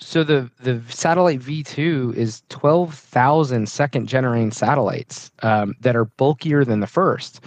[0.00, 6.78] So the the satellite V2 is 12,000 second generation satellites um, that are bulkier than
[6.80, 7.40] the first.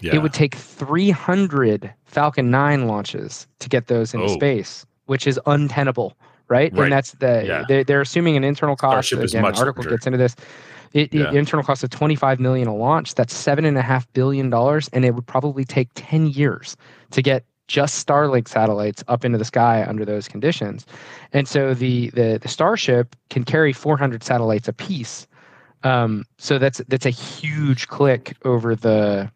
[0.00, 4.34] yeah, It would take 300 Falcon 9 launches to get those into Oh.
[4.34, 6.16] space, which is untenable,
[6.48, 6.72] right?
[6.72, 6.84] Right.
[6.84, 7.64] And that's the Yeah.
[7.68, 9.08] they, they're assuming an internal cost.
[9.08, 9.96] Starship is Again, much the article larger.
[9.96, 10.36] gets into this.
[10.94, 11.32] It, it- Yeah.
[11.32, 13.14] internal cost of 25 million a launch.
[13.14, 16.76] That's seven and a half billion dollars, and it would probably take 10 years
[17.10, 20.86] to get just Starlink satellites up into the sky under those conditions.
[21.34, 25.26] And so the the, the Starship can carry 400 satellites apiece.
[25.84, 29.30] Um, so that's that's a huge click over the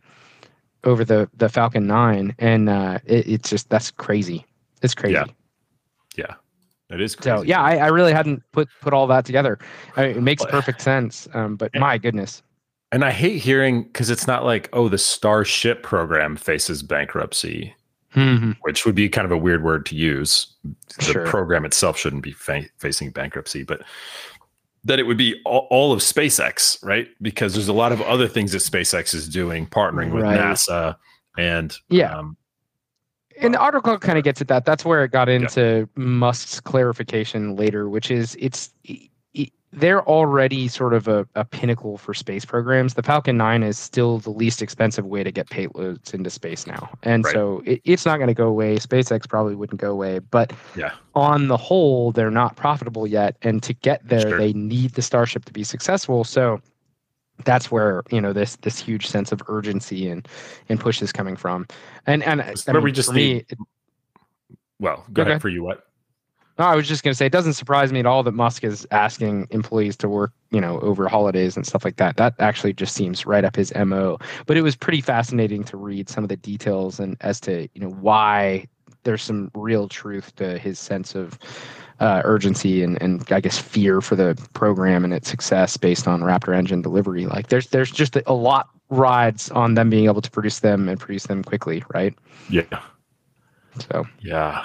[0.85, 4.45] over the the Falcon 9, and uh, it, it's just that's crazy.
[4.81, 5.13] It's crazy.
[5.15, 5.25] Yeah.
[6.17, 6.35] yeah,
[6.93, 7.15] it is.
[7.17, 7.37] Crazy.
[7.37, 9.59] So yeah, I, I really hadn't put put all that together.
[9.97, 11.29] I mean, it makes perfect sense.
[11.35, 12.43] Um, but my goodness,
[12.93, 17.75] And I hate hearing because it's not like, oh, the Starship program faces bankruptcy,
[18.15, 18.57] Mhm.
[18.61, 20.47] which would be kind of a weird word to use.
[20.99, 21.27] The Sure.
[21.27, 23.81] program itself shouldn't be fa- facing bankruptcy, but
[24.85, 27.09] that it would be all, all of SpaceX, right?
[27.23, 30.39] Because there's a lot of other things that SpaceX is doing, partnering with Right.
[30.39, 30.97] NASA,
[31.39, 32.15] and Yeah.
[32.19, 32.37] um,
[33.43, 34.65] and the article kind of gets at that.
[34.65, 38.73] That's where it got into Musk's clarification later, which is it's
[39.75, 42.93] they're already sort of a, a pinnacle for space programs.
[42.93, 46.91] The Falcon 9 is still the least expensive way to get payloads into space now.
[47.03, 47.33] And Right.
[47.33, 48.77] so it, it's not going to go away.
[48.77, 50.19] SpaceX probably wouldn't go away.
[50.19, 50.91] But Yeah.
[51.15, 53.37] on the whole, they're not profitable yet.
[53.41, 54.37] And to get there, Sure.
[54.39, 56.23] they need the Starship to be successful.
[56.25, 56.61] So
[57.45, 60.27] that's where you know this this huge sense of urgency and
[60.69, 61.67] and push is coming from
[62.07, 63.45] and and I where mean, we just for me
[64.79, 65.31] well, go Okay.
[65.31, 65.63] ahead for you.
[65.63, 65.87] What?
[66.59, 68.63] no, I was just going to say it doesn't surprise me at all that Musk
[68.63, 72.17] is asking employees to work, you know, over holidays and stuff like that.
[72.19, 74.19] That actually just seems right up his MO.
[74.47, 77.81] But it was pretty fascinating to read some of the details and as to, you
[77.81, 78.67] know, why
[79.05, 81.39] there's some real truth to his sense of
[82.03, 86.21] uh, urgency and, and I guess fear for the program and its success based on
[86.21, 87.27] Raptor engine delivery.
[87.27, 90.99] Like there's there's just a lot rides on them being able to produce them and
[90.99, 92.15] produce them quickly, right?
[92.51, 92.65] Yeah,
[93.89, 94.65] So yeah.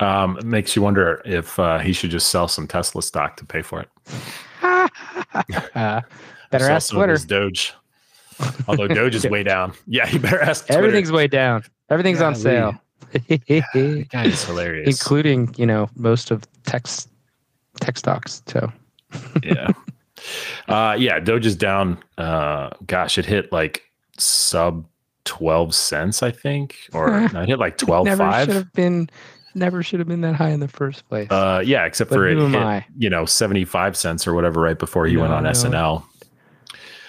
[0.00, 3.44] Um, it makes you wonder if uh, he should just sell some Tesla stock to
[3.44, 3.88] pay for it.
[4.62, 6.00] uh,
[6.50, 7.12] better Sell ask some of Twitter.
[7.12, 7.72] his Doge.
[8.66, 9.74] Although Doge is way down.
[9.86, 10.66] Yeah, you better ask.
[10.66, 10.80] Twitter.
[10.80, 11.62] Everything's way down.
[11.88, 12.76] Everything's on Golly.
[13.28, 14.88] The guy is hilarious.
[14.88, 16.86] Including, you know, most of tech
[17.80, 18.42] tech stocks.
[18.46, 18.72] So
[19.42, 19.70] yeah.
[20.68, 21.98] Uh, yeah, Doge is down.
[22.18, 23.82] Uh, gosh, it hit like
[24.18, 24.86] sub
[25.24, 28.46] 12 cents, I think, or no, it hit like 12 never 5.
[28.46, 29.10] should have been
[29.54, 31.30] never should have been that high in the first place.
[31.30, 32.86] Uh, yeah, except But for it hit, I?
[32.98, 35.50] you know, 75 cents or whatever right before he went on no.
[35.50, 36.04] SNL.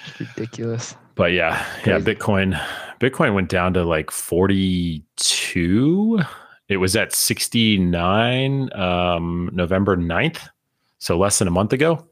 [0.08, 0.96] It's ridiculous.
[1.16, 2.60] But yeah, yeah, Bitcoin
[3.00, 6.20] Bitcoin went down to like 42.
[6.68, 10.48] It was at 69 um November 9th.
[11.00, 12.08] So less than a month ago.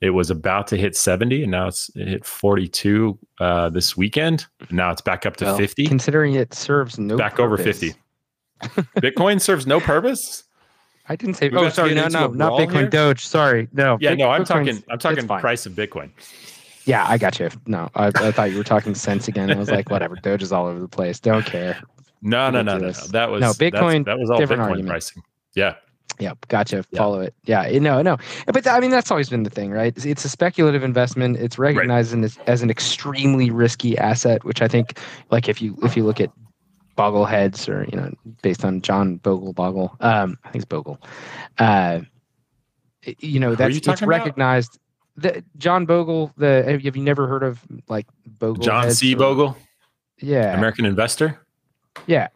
[0.00, 4.46] It was about to hit 70 and now it's it hit 42 uh this weekend.
[4.70, 5.86] Now it's back up to Well, 50.
[5.86, 7.32] Considering it serves no purpose.
[7.32, 7.94] back over 50.
[9.00, 10.44] Bitcoin serves no purpose?
[11.08, 11.48] I didn't say.
[11.50, 12.88] We Oh, sorry, no, no, not Bitcoin here?
[12.88, 13.26] Doge.
[13.26, 13.98] Sorry, no.
[14.00, 16.10] Yeah, Bit- no, I'm Bitcoin's- talking I'm talking price of Bitcoin.
[16.84, 17.50] Yeah, I got you.
[17.66, 19.50] No, I, I thought you were talking sense again.
[19.50, 20.16] I was like, whatever.
[20.22, 21.18] Doge is all over the place.
[21.18, 21.80] Don't care.
[22.22, 22.92] No, no, no, no, no.
[22.92, 24.88] That was No, Bitcoin, that was all different Bitcoin argument.
[24.88, 25.22] pricing.
[25.54, 25.74] Yeah.
[26.20, 26.84] Yep, gotcha.
[26.90, 26.98] Yeah.
[26.98, 27.34] Follow it.
[27.44, 28.16] Yeah, no, no.
[28.46, 29.92] But I mean, that's always been the thing, right?
[30.04, 31.38] It's, a speculative investment.
[31.38, 34.98] It's recognized as, as an extremely risky asset, which I think,
[35.30, 36.30] like, if you if you look at
[36.96, 41.00] Bogleheads or you know, based on John Bogle Bogle, um, I think it's Bogle.
[41.58, 42.00] Uh,
[43.18, 44.76] you know, that's it's recognized.
[44.76, 44.83] about?
[45.16, 48.06] The John Bogle, the have you, you never heard of like
[48.38, 48.62] Bogle?
[48.64, 49.14] John C.
[49.14, 49.56] or- Bogle,
[50.20, 51.38] Yeah, American investor.
[52.06, 52.28] yeah.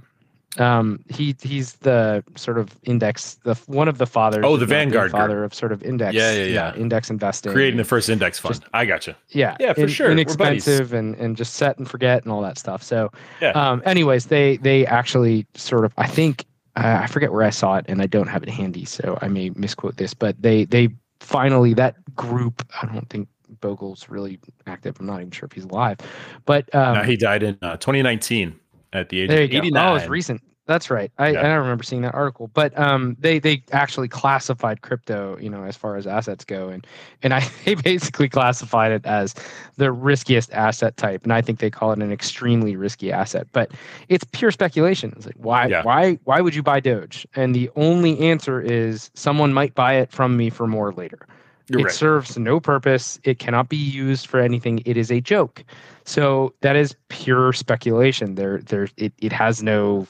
[0.57, 4.45] Um, he he's the sort of index, the one of the fathers.
[4.45, 5.21] Oh, the Vanguard group.
[5.21, 6.15] father of sort of index.
[6.15, 6.75] Yeah, yeah, yeah.
[6.75, 8.55] index investing, Creating the first index fund.
[8.57, 9.15] Just- I gotcha.
[9.29, 10.11] yeah, Yeah, for in- sure.
[10.11, 12.83] Inexpensive and and just set and forget and all that stuff.
[12.83, 13.13] So,
[13.43, 13.51] Yeah.
[13.51, 16.45] um, anyways, they they actually sort of, I think,
[16.77, 19.29] uh, I forget where I saw it, and I don't have it handy, so I
[19.29, 20.89] may misquote this, but they they
[21.29, 22.67] finally that group.
[22.83, 23.29] I don't think
[23.61, 24.97] Bogle's really active.
[24.99, 25.99] I'm not even sure if he's alive,
[26.47, 28.59] but um, No, he died in uh, 2019
[28.95, 29.73] at the age There of 89.
[29.73, 29.93] go.
[29.93, 30.43] Oh, it's recent.
[30.69, 31.11] That's right.
[31.19, 31.41] I, Yeah.
[31.41, 35.65] I don't remember seeing that article, but um, they they actually classified crypto, you know,
[35.65, 36.87] as far as assets go, and
[37.23, 39.35] and I they basically classified it as
[39.79, 43.49] the riskiest asset type, and I think they call it an extremely risky asset.
[43.53, 43.73] But
[44.11, 45.15] it's pure speculation.
[45.17, 45.83] It's like why Yeah.
[45.83, 47.27] why why would you buy Doge?
[47.35, 51.27] And the only answer is someone might buy it from me for more later
[51.69, 51.95] You're it right.
[51.95, 53.19] serves no purpose.
[53.25, 54.83] It cannot be used for anything.
[54.85, 55.65] It is a joke.
[56.05, 58.35] So that is pure speculation.
[58.35, 60.07] There, there, it, it has no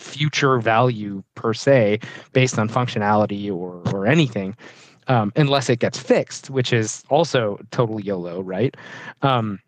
[0.00, 2.00] future value per se
[2.32, 4.56] based on functionality or or anything,
[5.08, 8.76] um, unless it gets fixed, which is also totally YOLO, right?
[9.22, 9.60] Um,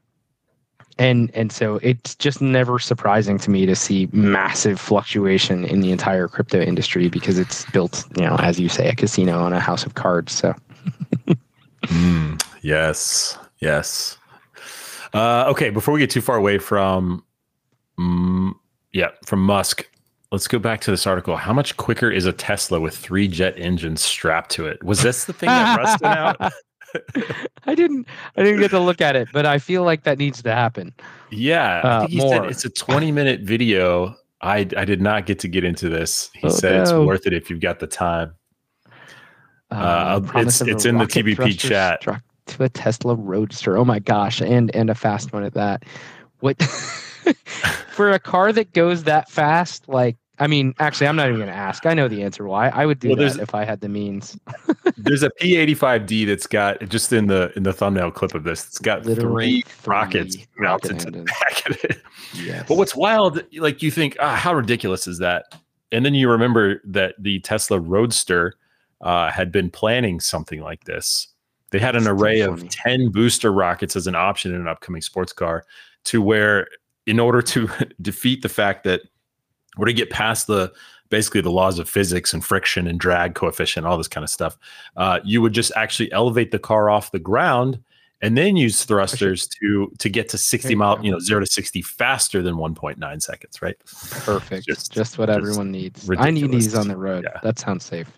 [0.99, 5.91] and and so it's just never surprising to me to see massive fluctuation in the
[5.91, 9.61] entire crypto industry because it's built, you know, as you say, a casino on a
[9.61, 10.33] house of cards.
[10.33, 10.55] So.
[11.87, 14.17] Mm, yes, yes.
[15.13, 17.25] Uh, okay, before we get too far away from,
[17.99, 18.55] mm,
[18.93, 19.89] yeah, from Musk,
[20.33, 21.37] let's go back to this article.
[21.37, 24.83] How much quicker is a Tesla with three jet engines strapped to it?
[24.83, 26.53] Was this the thing that rusted out?
[27.67, 30.43] I didn't I didn't get to look at it, but I feel like that needs
[30.43, 30.93] to happen.
[31.31, 32.51] Yeah, I Uh, think he said more.
[32.51, 34.17] it's a 20 minute video.
[34.41, 36.29] I I did not get to get into this.
[36.35, 38.33] He Oh, said it's worth it if you've got the time.
[39.71, 42.03] Uh, it's- it's in the TBP chat.
[42.03, 43.79] Struck to a Tesla Roadster.
[43.79, 45.85] Oh my gosh, and and a fast one at that.
[46.41, 46.61] What
[47.93, 49.89] for a car that goes that fast?
[49.89, 51.87] Like, I mean, actually, I'm not even going to ask.
[51.87, 52.69] I know the answer why.
[52.71, 54.37] I would do Well, that if I had the means.
[54.97, 58.67] There's a P85D that's got just in the in the thumbnail clip of this.
[58.67, 62.03] It's got three three rockets rocket mounted to the back of it.
[62.35, 62.65] Yes.
[62.67, 65.55] But what's wild, like you think, ah, how ridiculous is that?
[65.93, 68.55] And then you remember that the Tesla Roadster
[69.01, 71.29] uh, had been planning something like this.
[71.71, 75.03] They had an That's array of 10 booster rockets as an option in an upcoming
[75.03, 75.65] sports car
[76.07, 76.67] to where,
[77.07, 77.69] in order to
[78.03, 79.03] defeat the fact that,
[79.77, 80.73] or to get past the
[81.09, 84.57] basically the laws of physics and friction and drag coefficient, all this kind of stuff,
[84.97, 87.79] uh, you would just actually elevate the car off the ground
[88.23, 91.83] and then use thrusters to to get to 60 mile, you know, zero to 60
[91.83, 93.77] faster than 1.9 seconds, right?
[94.25, 94.67] perfect?
[94.67, 96.09] just- Just, what just everyone needs.
[96.19, 97.25] I need these on the road.
[97.25, 97.41] Yeah.
[97.43, 98.09] That sounds safe.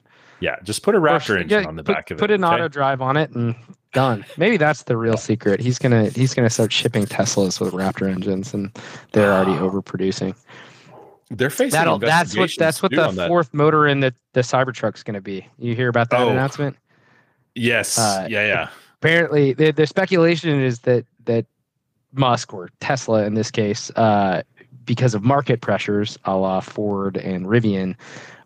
[0.41, 2.21] Yeah, just put a Raptor engine yeah, on the put, back of it.
[2.21, 2.55] Put an okay?
[2.55, 3.55] auto drive on it and
[3.93, 4.27] done.
[4.37, 5.59] Maybe that's the real secret.
[5.59, 8.71] He's gonna he's gonna start shipping Teslas with Raptor engines, and
[9.13, 10.35] they're already overproducing.
[11.31, 13.29] They're facing That'll that's what that's what the on that.
[13.29, 15.47] fourth motor in the the Cybertruck's gonna be.
[15.59, 16.29] You hear about that Oh.
[16.31, 16.77] announcement?
[17.55, 18.69] Yes, uh, yeah, yeah.
[19.01, 21.47] Apparently, the the speculation is that that
[22.13, 24.43] Musk or Tesla in this case, uh,
[24.85, 27.97] because of market pressures, a la Ford and Rivian,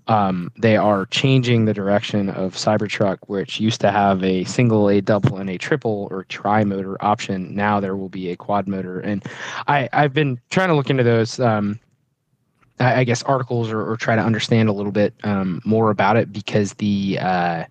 [0.06, 5.00] um, they are changing the direction of Cybertruck, which used to have a single, a
[5.00, 7.54] double, and a triple or tri motor option.
[7.54, 9.24] Now there will be a quad motor, and
[9.66, 11.40] I I've been trying to look into those.
[11.40, 11.78] Um,
[12.80, 16.16] I I guess articles or, or try to understand a little bit um, more about
[16.16, 17.64] it because the uh,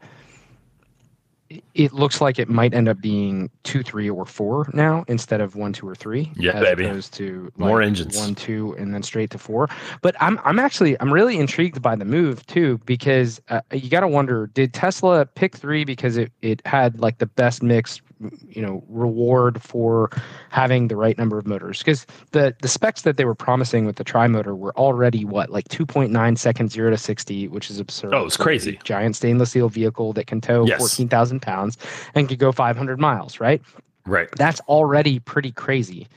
[1.73, 5.55] it looks like it might end up being two, three, or four now instead of
[5.55, 6.29] one, two, or three.
[6.35, 6.85] Yeah, as baby.
[6.85, 8.17] opposed to More engines.
[8.17, 9.69] one, two, and then straight to four.
[10.01, 14.01] But I'm I'm actually I'm really intrigued by the move too because uh, you got
[14.01, 18.01] to wonder did Tesla pick three because it it had like the best mix
[18.47, 20.09] you know reward for
[20.49, 23.95] having the right number of motors because the the specs that they were promising with
[23.97, 28.13] the tri motor were already what like 2.9 seconds 0 to 60 which is absurd
[28.13, 28.79] Oh, it's crazy.
[28.83, 30.79] giant stainless steel vehicle that can tow Yes.
[30.79, 31.77] 14,000 pounds
[32.15, 33.61] and could go 500 miles right
[34.05, 34.29] Right.
[34.37, 36.07] that's already pretty crazy.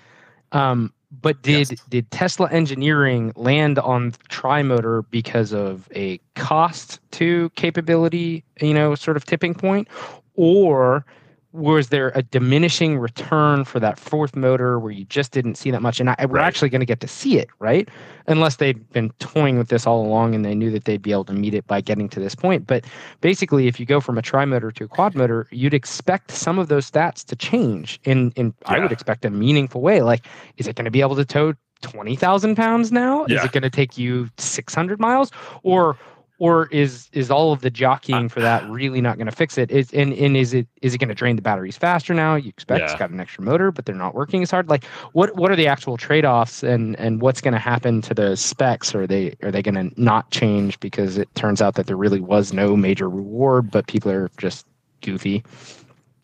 [0.52, 1.80] Um, but did Yes.
[1.88, 9.16] did Tesla engineering land on tri-motor because of a cost to capability, you know, sort
[9.16, 9.88] of tipping point,
[10.36, 11.04] or
[11.52, 15.82] was there a diminishing return for that fourth motor where you just didn't see that
[15.82, 15.98] much?
[15.98, 16.46] And I, we're Right.
[16.46, 17.88] actually going to get to see it, right?
[18.28, 21.24] Unless they'd been toying with this all along and they knew that they'd be able
[21.24, 22.66] to meet it by getting to this point.
[22.66, 22.84] But
[23.20, 26.58] basically, if you go from a tri motor to a quad motor, you'd expect some
[26.58, 30.02] of those stats to change in, in I would expect a meaningful way.
[30.02, 30.26] Like,
[30.56, 33.24] is it going to be able to tow 20,000 pounds now?
[33.24, 35.32] Is it going to take you 600 miles?
[35.64, 35.96] Or
[36.40, 39.70] or is is all of the jockeying for that really not going to fix it?
[39.70, 42.34] Is and, and is it is it going to drain the batteries faster now?
[42.34, 44.68] You expect it's got an extra motor, but they're not working as hard.
[44.68, 48.14] Like what what are the actual trade offs and and what's going to happen to
[48.14, 48.94] the specs?
[48.94, 52.20] Are they are they going to not change because it turns out that there really
[52.20, 54.66] was no major reward, but people are just
[55.02, 55.44] goofy?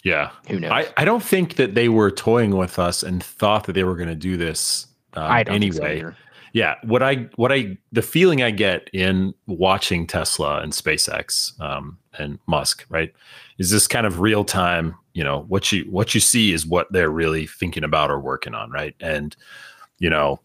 [0.03, 0.31] Yeah.
[0.49, 0.71] Who knows?
[0.71, 3.97] I, I don't think that they were toying with us and thought that they were
[3.97, 5.99] going to do this um, I don't think so anyway.
[5.99, 6.17] either.
[6.57, 11.99] Yeah what i what i the feeling i get in watching tesla and spacex um,
[12.19, 13.13] and musk right
[13.59, 16.93] is this kind of real time you know what you what you see is what
[16.93, 18.95] they're really thinking about or working on right?
[19.01, 19.35] And
[19.99, 20.39] you know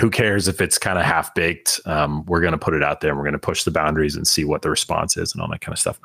[0.00, 3.02] who cares if it's kind of half baked um, we're going to put it out
[3.02, 5.42] there and we're going to push the boundaries and see what the response is and
[5.42, 6.00] all that kind of stuff.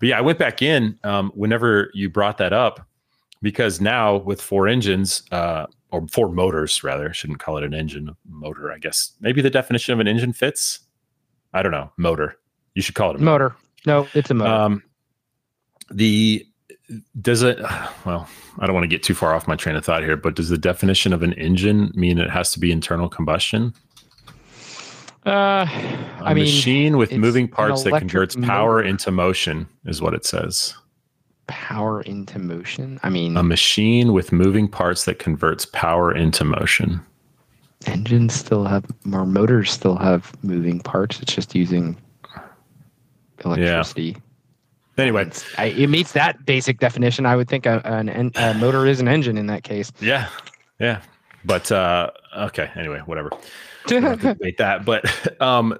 [0.00, 2.84] But yeah i went back in um, whenever you brought that up
[3.42, 7.12] because now with four engines uh, or four motors rather.
[7.14, 9.12] Shouldn't call it an engine motor i guess.
[9.20, 10.80] Maybe the definition of an engine fits?
[11.54, 11.92] I don't know.
[11.96, 12.36] Motor.
[12.74, 13.56] You should call it a motor, Motor.
[13.86, 14.50] No, it's a motor.
[14.52, 14.82] um
[15.90, 16.44] the
[17.20, 17.58] does it
[18.06, 18.28] well
[18.58, 20.48] i don't want to get too far off my train of thought here but does
[20.48, 23.72] the definition of an engine mean it has to be internal combustion?
[25.24, 28.88] Uh, a I mean, machine with moving parts that converts power motor.
[28.88, 30.74] into motion is what it says
[31.46, 33.00] power into motion.
[33.02, 37.00] I mean, a machine with moving parts that converts power into motion
[37.86, 41.20] engines still have or motors still have moving parts.
[41.20, 41.96] It's just using
[43.44, 44.16] electricity.
[44.96, 45.02] Yeah.
[45.02, 47.26] anyway I, it meets that basic definition.
[47.26, 49.92] I would think a, an, a motor is an engine in that case.
[50.00, 50.28] Yeah,
[50.78, 51.02] yeah.
[51.44, 52.70] But uh, okay.
[52.76, 53.30] Anyway, whatever.
[53.86, 54.84] We don't have to debate that.
[54.84, 55.76] But um,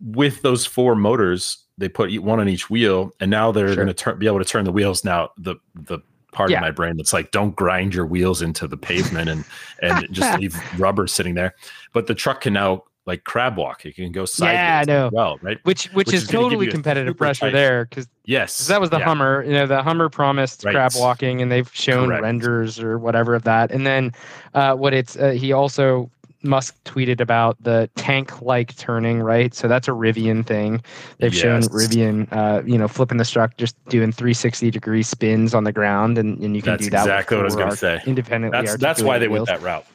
[0.00, 3.76] with those four motors, they put one on each wheel, and now they're Sure.
[3.76, 5.04] going to turn, be able to turn the wheels.
[5.04, 5.98] Now the the
[6.32, 6.58] part Yeah.
[6.58, 9.44] of my brain that's like, don't grind your wheels into the pavement and
[9.82, 11.54] and just leave rubber sitting there.
[11.92, 13.86] But the truck can now like crab walk.
[13.86, 14.54] It can go sideways.
[14.54, 15.10] Yeah, I know.
[15.12, 15.58] Well, right.
[15.62, 18.98] which, which Which is is totally competitive pressure tight- there because Yes, that was the
[18.98, 19.04] yeah.
[19.04, 19.44] Hummer.
[19.44, 20.72] You know, the Hummer promised Right.
[20.74, 22.22] crab walking, and they've shown Correct.
[22.24, 23.70] renders or whatever of that.
[23.70, 24.12] And then
[24.54, 26.10] uh, what it's uh, he also
[26.42, 29.54] Musk tweeted about the tank-like turning, right?
[29.54, 30.82] So that's a Rivian thing.
[31.18, 35.64] They've shown Rivian, uh, you know, flipping the truck, just doing 360 degree spins on
[35.64, 37.00] the ground, and, and you can That's do that.
[37.02, 38.00] exactly what I was gonna say.
[38.06, 39.86] Independently, That's that's why they articulated went that route.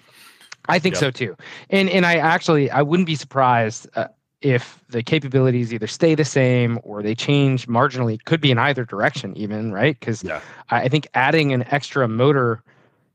[0.70, 1.00] I think Yep.
[1.00, 1.38] so too,
[1.70, 4.08] and and I actually I wouldn't be surprised uh,
[4.42, 8.24] if the capabilities either stay the same or they change marginally.
[8.26, 10.00] Could be in either direction, even right?
[10.00, 10.40] Because Yeah.
[10.70, 12.64] I think adding an extra motor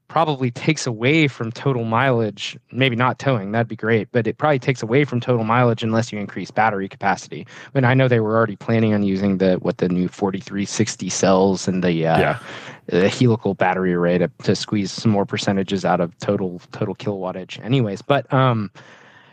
[0.09, 2.57] probably takes away from total mileage.
[2.73, 6.13] Maybe not towing, that'd be great, but it probably takes away from total mileage unless
[6.13, 7.47] you increase battery capacity.
[7.67, 11.09] I mean, I know they were already planning on using the what the new 4360
[11.11, 12.39] cells and the uh, Yeah.
[12.87, 17.63] the helical battery array to, to squeeze some more percentages out of total total kilowattage.
[17.65, 18.71] Anyways, but um,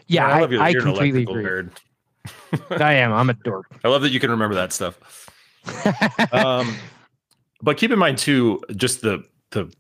[0.08, 0.60] yeah, I, love you.
[0.62, 1.44] I, completely agree.
[1.44, 1.72] nerd.
[2.72, 3.14] I am.
[3.14, 3.68] I'm a dork.
[3.84, 5.30] I love that you can remember that stuff.
[6.34, 6.76] um,
[7.62, 9.72] but keep in mind too, just the the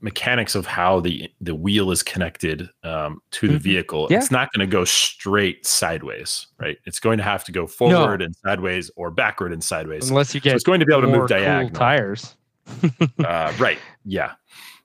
[0.00, 3.60] mechanics of how the the wheel is connected um, to the Mhm.
[3.62, 4.06] vehicle.
[4.10, 4.18] Yeah.
[4.18, 6.76] It's not going to go straight sideways, right?
[6.86, 10.08] It's going to have to go forward and sideways, or backward and sideways.
[10.10, 11.70] Unless you So get it's going to be able to move cool diagonal.
[11.70, 12.34] tires.
[13.24, 13.78] uh, right?
[14.04, 14.32] Yeah,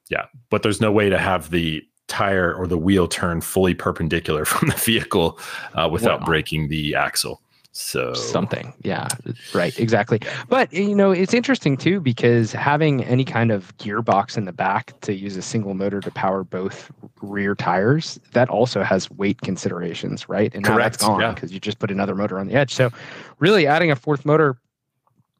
[0.09, 0.25] yeah.
[0.49, 4.69] But there's no way to have the tire or the wheel turn fully perpendicular from
[4.69, 5.39] the vehicle
[5.73, 6.27] uh, without Well.
[6.27, 7.41] breaking the axle.
[7.77, 8.73] So something.
[8.83, 9.09] Yeah.
[9.53, 9.77] Right.
[9.77, 10.21] Exactly.
[10.47, 14.97] But you know it's interesting too because having any kind of gearbox in the back
[15.01, 16.89] to use a single motor to power both
[17.21, 20.53] rear tires that also has weight considerations right?
[20.55, 21.33] And now Correct, that's gone yeah.
[21.33, 22.73] because you just put another motor on the edge.
[22.73, 22.91] So
[23.39, 24.55] really adding a fourth motor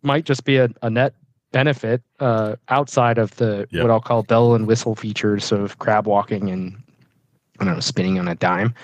[0.02, 1.14] might just be a, a net
[1.54, 3.82] benefit uh, outside of the Yep.
[3.82, 6.76] what I'll call bell and whistle features of crab walking and
[7.62, 8.76] I don't know spinning on a dime,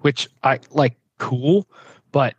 [0.00, 1.68] which I like cool,
[2.10, 2.34] but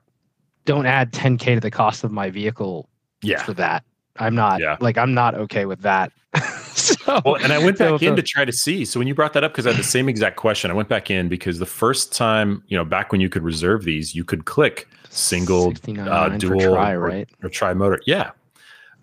[0.68, 2.88] don't add 10k to the cost of my vehicle
[3.24, 3.42] Yeah.
[3.42, 3.84] for that.
[4.18, 4.78] I'm not Yeah.
[4.80, 6.12] like I'm not okay with that.
[6.76, 8.86] so, Well, and I went so- back in so- to try to see.
[8.86, 10.90] So when you brought that up, because I had the same exact question, I went
[10.90, 14.24] back in because the first time, you know, back when you could reserve these, you
[14.24, 17.30] could click single uh, dual try, or, right?
[17.42, 18.00] or tri motor.
[18.06, 18.32] Yeah.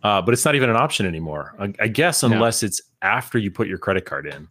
[0.02, 1.54] Uh, but it's not even an option anymore.
[1.58, 2.30] I, I guess No.
[2.30, 4.46] unless it's after you put your credit card in.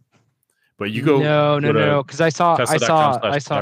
[0.79, 3.61] But you go no, no, go no, because I saw, I saw, I saw.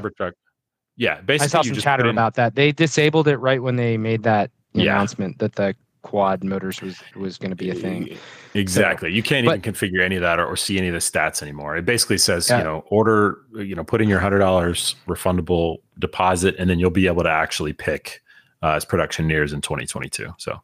[0.98, 2.56] Yeah, basically I saw some just chatter about that.
[2.56, 4.94] They disabled it right when they made that Yeah.
[4.94, 8.18] announcement that the quad motors was was going to be a thing.
[8.54, 9.12] Exactly.
[9.12, 11.42] you can't but- even configure any of that or, or see any of the stats
[11.42, 11.78] anymore.
[11.78, 12.58] It basically says, Yeah.
[12.60, 16.89] you know, order, you know, put in your hundred dollars refundable deposit, and then you'll
[16.89, 18.22] be able to actually pick
[18.64, 20.34] uh, as production nears in 2022.
[20.38, 20.62] So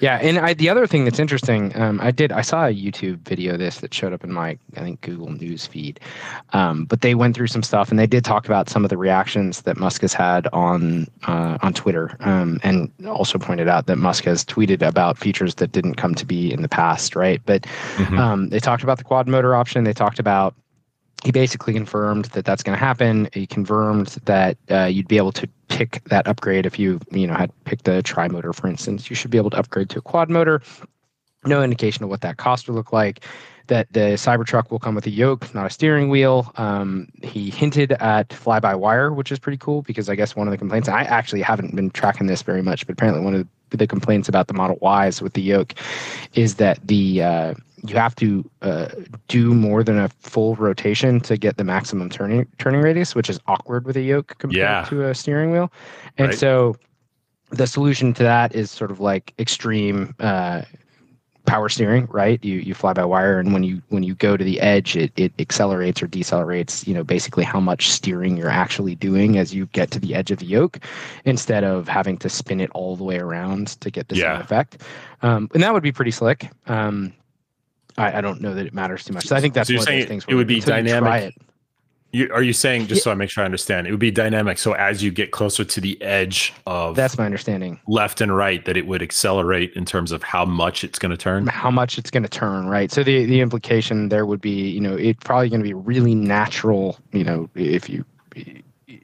[0.00, 3.18] Yeah, and I, the other thing that's interesting, um, I did I saw a YouTube
[3.28, 6.00] video of this that showed up in my I think Google News feed,
[6.52, 8.96] um, but they went through some stuff and they did talk about some of the
[8.96, 13.96] reactions that Musk has had on uh, on Twitter, um, and also pointed out that
[13.96, 17.40] Musk has tweeted about features that didn't come to be in the past, right?
[17.46, 17.62] But
[17.96, 18.18] Mhm.
[18.18, 19.84] um, they talked about the quad motor option.
[19.84, 20.54] They talked about
[21.24, 23.28] he basically confirmed that that's going to happen.
[23.32, 27.34] He confirmed that uh, you'd be able to pick that upgrade if you you know
[27.34, 29.08] had picked the tri motor, for instance.
[29.08, 30.60] You should be able to upgrade to a quad motor.
[31.46, 33.24] No indication of what that cost would look like.
[33.68, 36.52] That the Cybertruck will come with a yoke, not a steering wheel.
[36.56, 40.46] Um, he hinted at fly by wire, which is pretty cool because I guess one
[40.46, 43.48] of the complaints I actually haven't been tracking this very much, but apparently one of
[43.70, 45.72] the, the complaints about the Model Ys with the yoke
[46.34, 47.54] is that the uh,
[47.86, 48.88] you have to uh,
[49.28, 53.38] do more than a full rotation to get the maximum turning turning radius, which is
[53.46, 54.84] awkward with a yoke compared Yeah.
[54.88, 55.70] to a steering wheel.
[56.18, 56.38] And Right.
[56.38, 56.76] so
[57.50, 60.62] the solution to that is sort of like extreme uh,
[61.46, 62.42] power steering, right?
[62.42, 65.12] You you fly by wire, and when you when you go to the edge, it
[65.16, 66.86] it accelerates or decelerates.
[66.86, 70.30] You know, basically how much steering you're actually doing as you get to the edge
[70.30, 70.78] of the yoke,
[71.26, 74.32] instead of having to spin it all the way around to get the Yeah.
[74.32, 74.82] same effect.
[75.20, 76.48] Um, and that would be pretty slick.
[76.66, 77.12] Um,
[77.96, 79.26] I, I don't know that it matters too much.
[79.26, 80.26] So I think that's So one of those things.
[80.26, 81.34] Where it would be until you try dynamic?
[82.14, 83.88] you, are you saying just so I make sure I understand?
[83.88, 84.58] It would be dynamic.
[84.58, 87.80] So as you get closer to the edge of That's my understanding.
[87.88, 91.16] left and right, that it would accelerate in terms of how much it's going to
[91.16, 91.48] turn.
[91.48, 92.90] how much it's going to turn, right?
[92.92, 96.14] So the the implication there would be, you know, it's probably going to be really
[96.14, 98.04] natural, you know, if you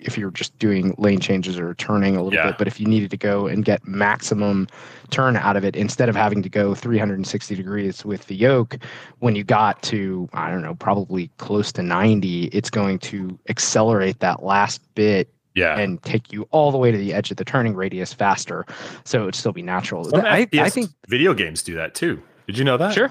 [0.01, 2.49] if you're just doing lane changes or turning a little Yeah.
[2.49, 4.67] bit, but if you needed to go and get maximum
[5.11, 8.77] turn out of it instead of having to go 360 degrees with the yoke,
[9.19, 14.21] when you got to I don't know, probably close to 90, it's going to accelerate
[14.21, 15.79] that last bit Yeah.
[15.79, 18.65] and take you all the way to the edge of the turning radius faster,
[19.05, 20.05] so it'd still be natural.
[20.05, 22.23] Some I, I think video games do that too.
[22.47, 22.93] Did you know that?
[22.95, 23.11] sure.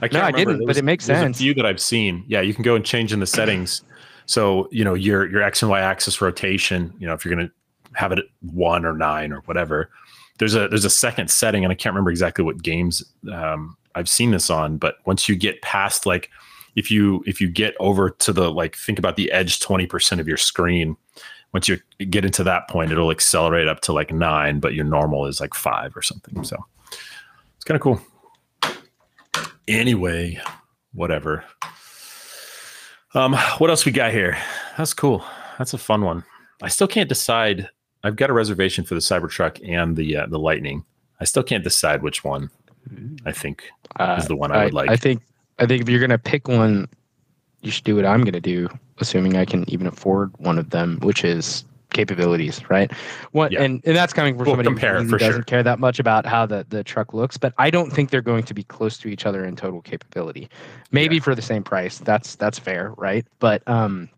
[0.00, 0.38] I can't No, I remember.
[0.38, 1.36] didn't, There but it makes sense.
[1.38, 2.24] A few that I've seen.
[2.26, 3.82] Yeah, you can go and change in the settings.
[4.30, 6.94] So you know your your x and y axis rotation.
[7.00, 7.52] You know if you're going to
[7.98, 9.90] have it at one or nine or whatever.
[10.38, 13.02] There's a there's a second setting, and I can't remember exactly what games
[13.32, 14.76] um, I've seen this on.
[14.76, 16.30] But once you get past like
[16.76, 20.28] if you if you get over to the like think about the edge 20% of
[20.28, 20.96] your screen
[21.52, 21.76] once you
[22.08, 25.54] get into that point it'll accelerate up to like nine but your normal is like
[25.54, 26.56] five or something so
[27.56, 28.00] it's kind of cool
[29.66, 30.40] anyway
[30.92, 31.44] whatever
[33.14, 34.36] um what else we got here?
[34.76, 35.24] That's cool.
[35.58, 36.24] That's a fun one.
[36.62, 37.68] I still can't decide.
[38.02, 40.84] I've got a reservation for the cybertruck and the uh, the lightning.
[41.20, 42.50] I still can't decide which one
[43.26, 43.64] i think
[44.00, 44.88] Uh, is the one i would like.
[44.90, 45.22] I think
[45.58, 46.88] I think if you're gonna pick one,
[47.60, 50.98] you should do what I'm gonna do, assuming I can even afford one of them,
[51.02, 52.92] which is capabilities, right?
[53.32, 53.62] What Yeah.
[53.62, 55.42] and, and that's coming from We'll somebody compare who for doesn't sure.
[55.44, 58.44] care that much about how the, the truck looks, but I don't think they're going
[58.44, 60.48] to be close to each other in total capability.
[60.92, 61.98] Maybe for the same price.
[61.98, 63.26] That's that's fair, right?
[63.38, 64.08] But um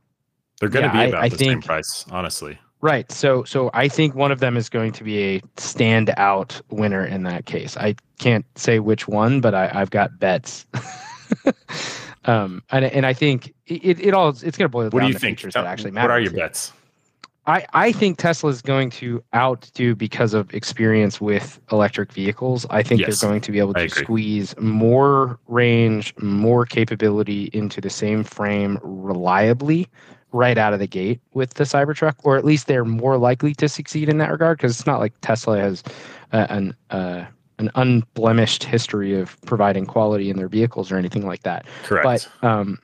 [0.60, 3.10] they're going to Yeah, be about I the same price honestly Right.
[3.12, 7.22] So so I think one of them is going to be a standout winner in
[7.22, 7.76] that case.
[7.76, 10.66] I can't say which one, but I, I've got bets.
[12.24, 15.08] um, and and I think it, it all it's going to boil what do down
[15.08, 16.08] you to think features Tell- that actually matter.
[16.08, 16.72] what are your to- bets
[17.46, 22.66] I I think Tesla is going to outdo because of experience with electric vehicles.
[22.70, 27.80] I think Yes, they're going to be able to squeeze more range, more capability into
[27.80, 29.88] the same frame reliably
[30.32, 33.68] right out of the gate with the Cybertruck, or at least they're more likely to
[33.68, 34.58] succeed in that regard.
[34.58, 35.82] Because it's not like Tesla has
[36.32, 37.24] uh, an uh,
[37.58, 42.48] an unblemished history of providing quality in their vehicles or anything like that correct but
[42.48, 42.78] um,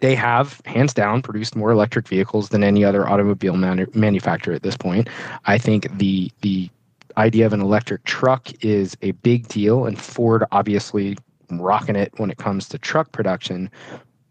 [0.00, 4.62] they have hands down produced more electric vehicles than any other automobile manu- manufacturer at
[4.62, 5.08] this point.
[5.46, 6.70] I think the the
[7.16, 11.16] idea of an electric truck is a big deal, and Ford obviously
[11.50, 13.70] rocking it when it comes to truck production.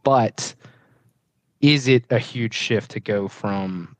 [0.03, 0.53] But
[1.62, 3.95] is it a huge shift to go from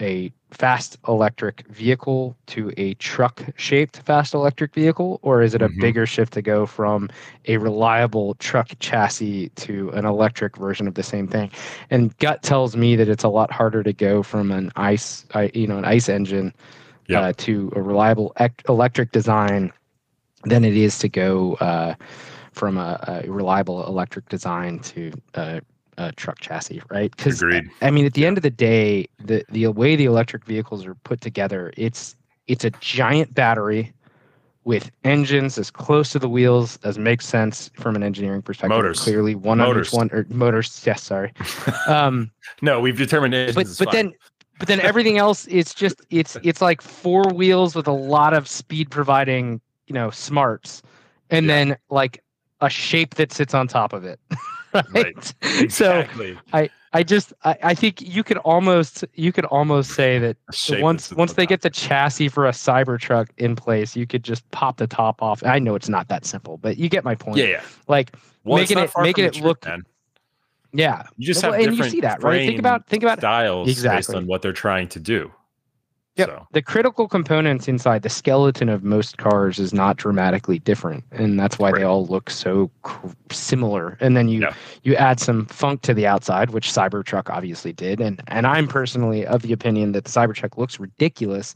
[0.00, 5.68] a fast electric vehicle to a truck shaped fast electric vehicle or is it a
[5.68, 5.80] Mhm.
[5.80, 7.08] bigger shift to go from
[7.46, 11.50] a reliable truck chassis to an electric version of the same thing
[11.90, 15.66] and gut tells me that it's a lot harder to go from an ice you
[15.66, 16.52] know an ice engine
[17.08, 17.20] Yeah.
[17.20, 18.32] uh, to a reliable
[18.68, 19.72] electric design
[20.44, 21.94] than it is to go uh,
[22.52, 25.60] from a, a reliable electric design to a,
[25.98, 27.42] a truck chassis right because
[27.82, 30.94] I mean, at the end of the day, the the way the electric vehicles are
[30.94, 33.92] put together, it's it's a giant battery
[34.64, 38.76] with engines as close to the wheels as makes sense from an engineering perspective.
[38.76, 39.00] Motors.
[39.00, 39.92] clearly one Motors.
[39.92, 40.82] on each one or motors.
[40.86, 41.32] Yes, sorry.
[41.86, 42.30] Um,
[42.62, 43.54] No, we've determined it.
[43.54, 44.12] but but then
[44.58, 48.46] but then everything else, it's just it's it's like four wheels with a lot of
[48.48, 50.82] speed providing, you know, smarts,
[51.30, 51.54] and Yeah.
[51.64, 52.22] then like
[52.60, 54.20] a shape that sits on top of it.
[54.94, 55.34] Right.
[55.42, 55.72] Right.
[55.72, 56.38] So exactly.
[56.92, 60.36] I just I, I think you could almost you could almost say that
[60.80, 64.50] once once they the get the chassis for a Cybertruck in place, you could just
[64.52, 65.44] pop the top off.
[65.44, 67.36] I know it's not that simple, but you get my point.
[67.36, 67.62] yeah, yeah.
[67.88, 68.14] Like
[68.44, 69.82] Well, making it- making it look- man.
[70.72, 71.02] yeah.
[71.18, 72.46] You just Well, have and you see that, right?
[72.46, 74.16] Think about think about styles based Exactly.
[74.16, 75.30] on what they're trying to do.
[76.18, 76.28] Yep.
[76.28, 81.38] So the critical components inside the skeleton of most cars is not dramatically different, and
[81.38, 81.78] that's why Right.
[81.80, 83.96] they all look so cr- similar.
[84.00, 84.54] And then you Yeah.
[84.82, 88.00] you add some funk to the outside, which Cybertruck obviously did.
[88.00, 91.54] And and I'm personally of the opinion that the Cybertruck looks ridiculous,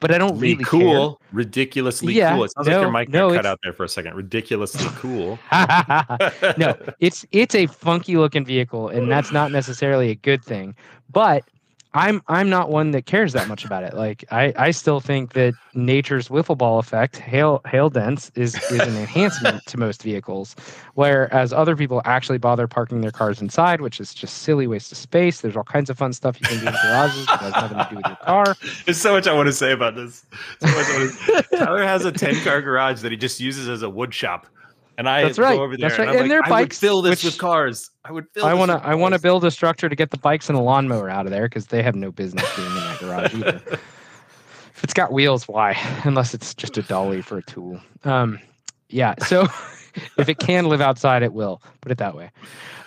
[0.00, 2.44] but I don't Be really cool, ridiculously Yeah, cool.
[2.44, 4.14] It sounds like your mic no, got cut out there for a second.
[4.14, 5.38] Ridiculously cool.
[6.56, 10.74] no, it's it's a funky looking vehicle, and that's not necessarily a good thing.
[11.12, 11.44] But
[11.92, 13.94] I'm I'm not one that cares that much about it.
[13.94, 18.80] Like I, I still think that nature's wiffle ball effect, hail hail dense, is is
[18.80, 20.54] an enhancement to most vehicles,
[20.94, 24.98] whereas other people actually bother parking their cars inside, which is just silly waste of
[24.98, 25.40] space.
[25.40, 27.86] There's all kinds of fun stuff you can do in garages that has nothing to
[27.90, 28.56] do with your car.
[28.84, 30.24] There's so much I want to say about this.
[30.60, 34.14] So wanna- Tyler has a 10 car garage that he just uses as a wood
[34.14, 34.46] shop.
[35.00, 36.16] And I That's right, go over there that's and, right.
[36.18, 37.90] I'm And like, would bikes, fill this which- with cars.
[38.04, 40.18] I would fill I want to I want to build a structure to get the
[40.18, 42.98] bikes and the lawnmower out of there because they have no business being in that
[43.00, 43.62] garage either.
[44.74, 45.72] if it's got wheels, why?
[46.04, 47.80] Unless it's just a dolly for a tool.
[48.04, 48.38] Um,
[48.90, 49.14] yeah.
[49.24, 49.44] So
[50.18, 51.62] if it can live outside, it will.
[51.80, 52.30] Put it that way.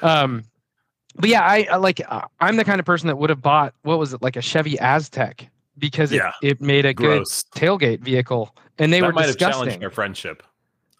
[0.03, 0.43] Um,
[1.15, 1.99] but yeah, I, I like.
[2.07, 4.41] Uh, I'm the kind of person that would have bought what was it like a
[4.41, 5.47] Chevy Aztek
[5.79, 6.31] because it, Yeah.
[6.43, 7.23] it made a good
[7.55, 9.83] tailgate vehicle, and they that were might have challenged disgusting.
[9.83, 10.43] our friendship.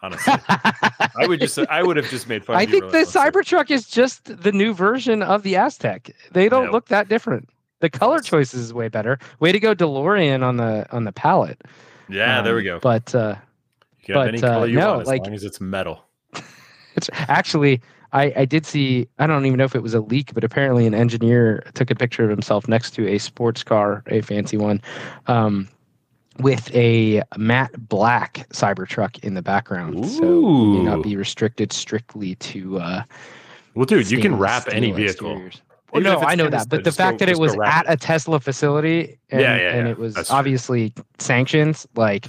[0.04, 2.56] Honestly, I would just I would have just made fun.
[2.56, 3.18] I of you I think the.
[3.18, 6.12] Cybertruck is just the new version of the Aztek.
[6.32, 7.48] They don't look that different.
[7.80, 9.18] The color choices is way better.
[9.40, 11.62] Way to go, DeLorean on the on the palette.
[12.08, 12.80] Yeah, there we Um, go.
[12.80, 13.36] But uh,
[14.00, 15.60] You can have but, any uh, color you no, want as like- long as it's
[15.60, 16.04] metal.
[16.96, 17.80] it's actually
[18.12, 20.86] I, I did see I don't even know if it was a leak, but apparently
[20.86, 24.80] an engineer took a picture of himself next to a sports car, a fancy one,
[25.26, 25.68] um,
[26.38, 30.08] with a matte black Cybertruck in the background.
[30.08, 33.02] So it may not be restricted strictly to uh,
[33.74, 35.30] Well, dude, you can wrap any vehicle.
[35.32, 35.62] exteriors.
[35.92, 38.40] Well, no, I know that, but the fact go- that it was at a Tesla
[38.40, 40.36] facility and, Yeah, yeah, and it was That's true.
[40.36, 42.26] obviously sanctioned, like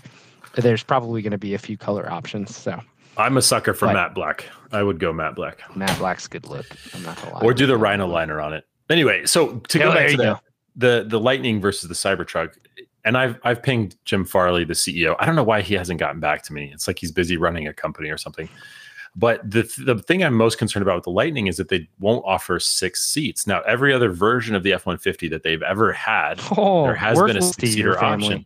[0.53, 2.55] there's probably going to be a few color options.
[2.55, 2.79] So
[3.17, 4.45] I'm a sucker for But- matte black.
[4.71, 5.61] I would go matte black.
[5.75, 6.65] matte black's good look.
[6.93, 7.41] I'm not gonna lie.
[7.41, 8.65] or do the rhino liner on it.
[8.89, 10.39] Anyway, so to Yeah, go back to the,
[10.75, 12.55] the the Lightning versus the Cybertruck,
[13.05, 15.15] and I've I've pinged Jim Farley, the CEO.
[15.19, 16.71] I don't know why he hasn't gotten back to me.
[16.73, 18.49] It's like he's busy running a company or something.
[19.15, 22.23] But the the thing I'm most concerned about with the Lightning is that they won't
[22.25, 23.47] offer six seats.
[23.47, 27.37] Now, every other version of the F150 that they've ever had, Oh, there has been
[27.37, 28.45] a six-seater option.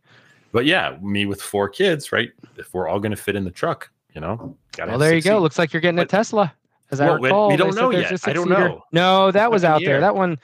[0.52, 2.30] But yeah, me with four kids, right?
[2.58, 5.22] If we're all going to fit in the truck, you know, gotta Well, there you
[5.22, 5.36] go.
[5.38, 5.42] seats.
[5.42, 6.54] Looks like you're getting a Tesla.
[6.92, 8.20] As I Well, we- we recall, they don't know yet.
[8.28, 8.84] I don't know.
[8.92, 10.00] No, that was out there.
[10.00, 10.40] That one,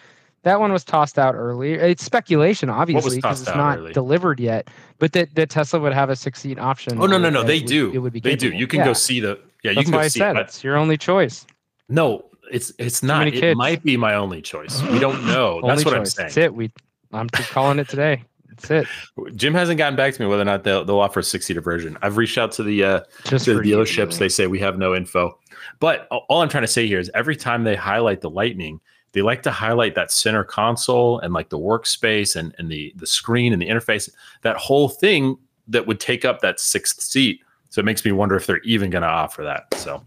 [0.46, 1.74] that one was tossed out early.
[1.74, 3.92] It's speculation, obviously, because it's not early?
[3.94, 4.70] delivered yet.
[5.00, 6.98] But that that Tesla would have a six-seat option.
[7.02, 7.44] Oh no, no, no!
[7.44, 7.92] They it would- do.
[7.94, 8.20] It would be.
[8.22, 8.50] They do.
[8.52, 8.86] You can Yeah.
[8.86, 9.38] go see the.
[9.64, 10.40] Yeah, you That's can go why I see said it.
[10.42, 11.46] it's your only choice.
[11.90, 13.26] No, it's it's not.
[13.26, 14.82] many It might be my only choice.
[14.84, 15.60] We don't know.
[15.68, 15.98] That's what choice.
[16.00, 16.26] I'm saying.
[16.28, 16.54] That's it.
[16.56, 16.72] We.
[17.12, 18.24] I'm just calling it today.
[18.48, 18.88] That's it.
[19.36, 21.62] Jim hasn't gotten back to me whether or not they'll, they'll offer a six seater
[21.62, 21.98] version.
[22.02, 23.98] I've reached out to the uh, Just to for the you, dealerships.
[24.08, 24.18] really.
[24.20, 25.38] They say we have no info.
[25.80, 28.80] But all I'm trying to say here is every time they highlight the Lightning,
[29.16, 33.08] they like to highlight that center console and like the workspace and, and the the
[33.08, 34.10] screen and the interface,
[34.42, 35.38] that whole thing
[35.70, 37.42] that would take up that sixth seat.
[37.70, 39.74] So it makes me wonder if they're even going to offer that.
[39.76, 40.04] So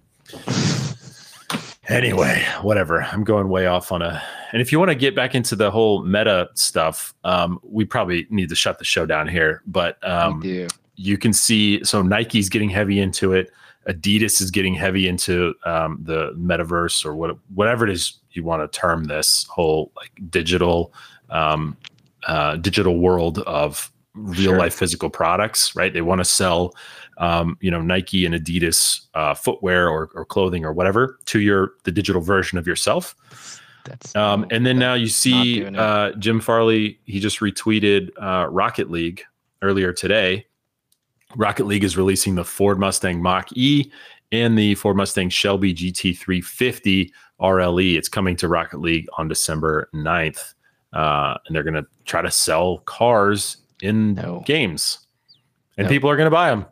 [1.88, 3.02] anyway, whatever.
[3.02, 4.22] I'm going way off on a.
[4.52, 8.26] And if you want to get back into the whole meta stuff, um, we probably
[8.28, 9.62] need to shut the show down here.
[9.66, 10.42] But um,
[10.96, 13.50] you can see so Nike's getting heavy into it.
[13.88, 18.60] Adidas is getting heavy into um, the metaverse or what, whatever it is you want
[18.62, 20.94] to term this whole like digital
[21.30, 21.76] um,
[22.26, 24.58] uh, digital world of real sure.
[24.58, 25.74] life physical products.
[25.74, 25.92] Right?
[25.92, 26.74] They want to sell
[27.18, 31.72] um, you know Nike and Adidas uh, footwear or, or clothing or whatever to your
[31.84, 33.14] the digital version of yourself.
[33.84, 37.00] That's um, and then now you see uh, Jim Farley.
[37.04, 39.22] He just retweeted uh, Rocket League
[39.62, 40.46] earlier today.
[41.36, 43.90] Rocket League is releasing the Ford Mustang Mach E
[44.32, 47.10] and the Ford Mustang Shelby GT350
[47.40, 47.96] RLE.
[47.96, 50.54] It's coming to Rocket League on December 9th.
[50.92, 54.42] Uh, and they're going to try to sell cars in no.
[54.46, 55.06] games,
[55.76, 55.88] and no.
[55.90, 56.64] people are going to buy them.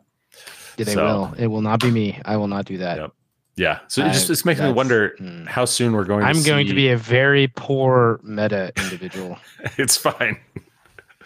[0.77, 1.33] Yeah, they so, will.
[1.37, 2.19] It will not be me.
[2.25, 2.97] I will not do that.
[2.97, 3.11] Yep.
[3.55, 3.79] Yeah.
[3.87, 6.27] So it just, just makes me wonder mm, how soon we're going to.
[6.27, 9.37] I'm to going to be a very poor meta individual.
[9.77, 10.39] it's fine.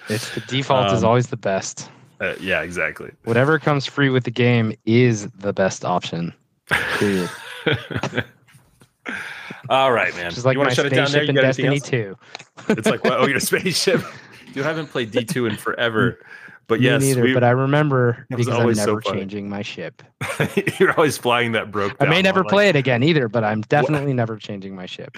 [0.08, 1.89] It's the default um, is always the best.
[2.22, 3.12] Uh, yeah, exactly.
[3.26, 6.34] Whatever comes free with the game is the best option.
[6.70, 7.30] Period.
[9.70, 10.32] All right, man.
[10.32, 11.24] Just like you want to shut it down there?
[11.24, 12.18] You got Destiny 2.
[12.70, 14.02] it's like, well, oh, you're spaceship.
[14.54, 16.20] You haven't played D2 in forever.
[16.68, 20.02] But Me yes, neither, but I remember because I'm never so changing my ship.
[20.80, 21.97] You're always flying that broke.
[21.99, 24.16] I may never play like, it again either, but I'm definitely what?
[24.16, 25.18] never changing my ship.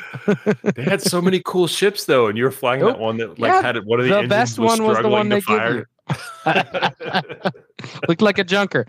[0.63, 3.37] they had so many cool ships though, and you were flying that oh, one that
[3.37, 5.87] like yeah, had one of the, the best was one was the one they fire.
[8.07, 8.87] Looked like a junker.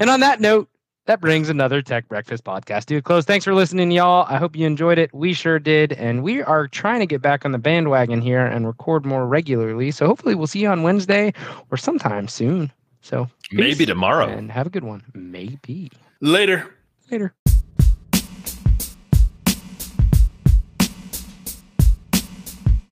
[0.00, 0.68] And on that note,
[1.10, 3.24] that brings another Tech Breakfast podcast to a close.
[3.24, 4.24] Thanks for listening, y'all.
[4.28, 5.12] I hope you enjoyed it.
[5.12, 5.92] We sure did.
[5.94, 9.90] And we are trying to get back on the bandwagon here and record more regularly.
[9.90, 11.32] So hopefully we'll see you on Wednesday
[11.72, 12.70] or sometime soon.
[13.00, 14.28] So maybe tomorrow.
[14.28, 15.02] And have a good one.
[15.12, 15.90] Maybe.
[16.20, 16.72] Later.
[17.10, 17.34] Later.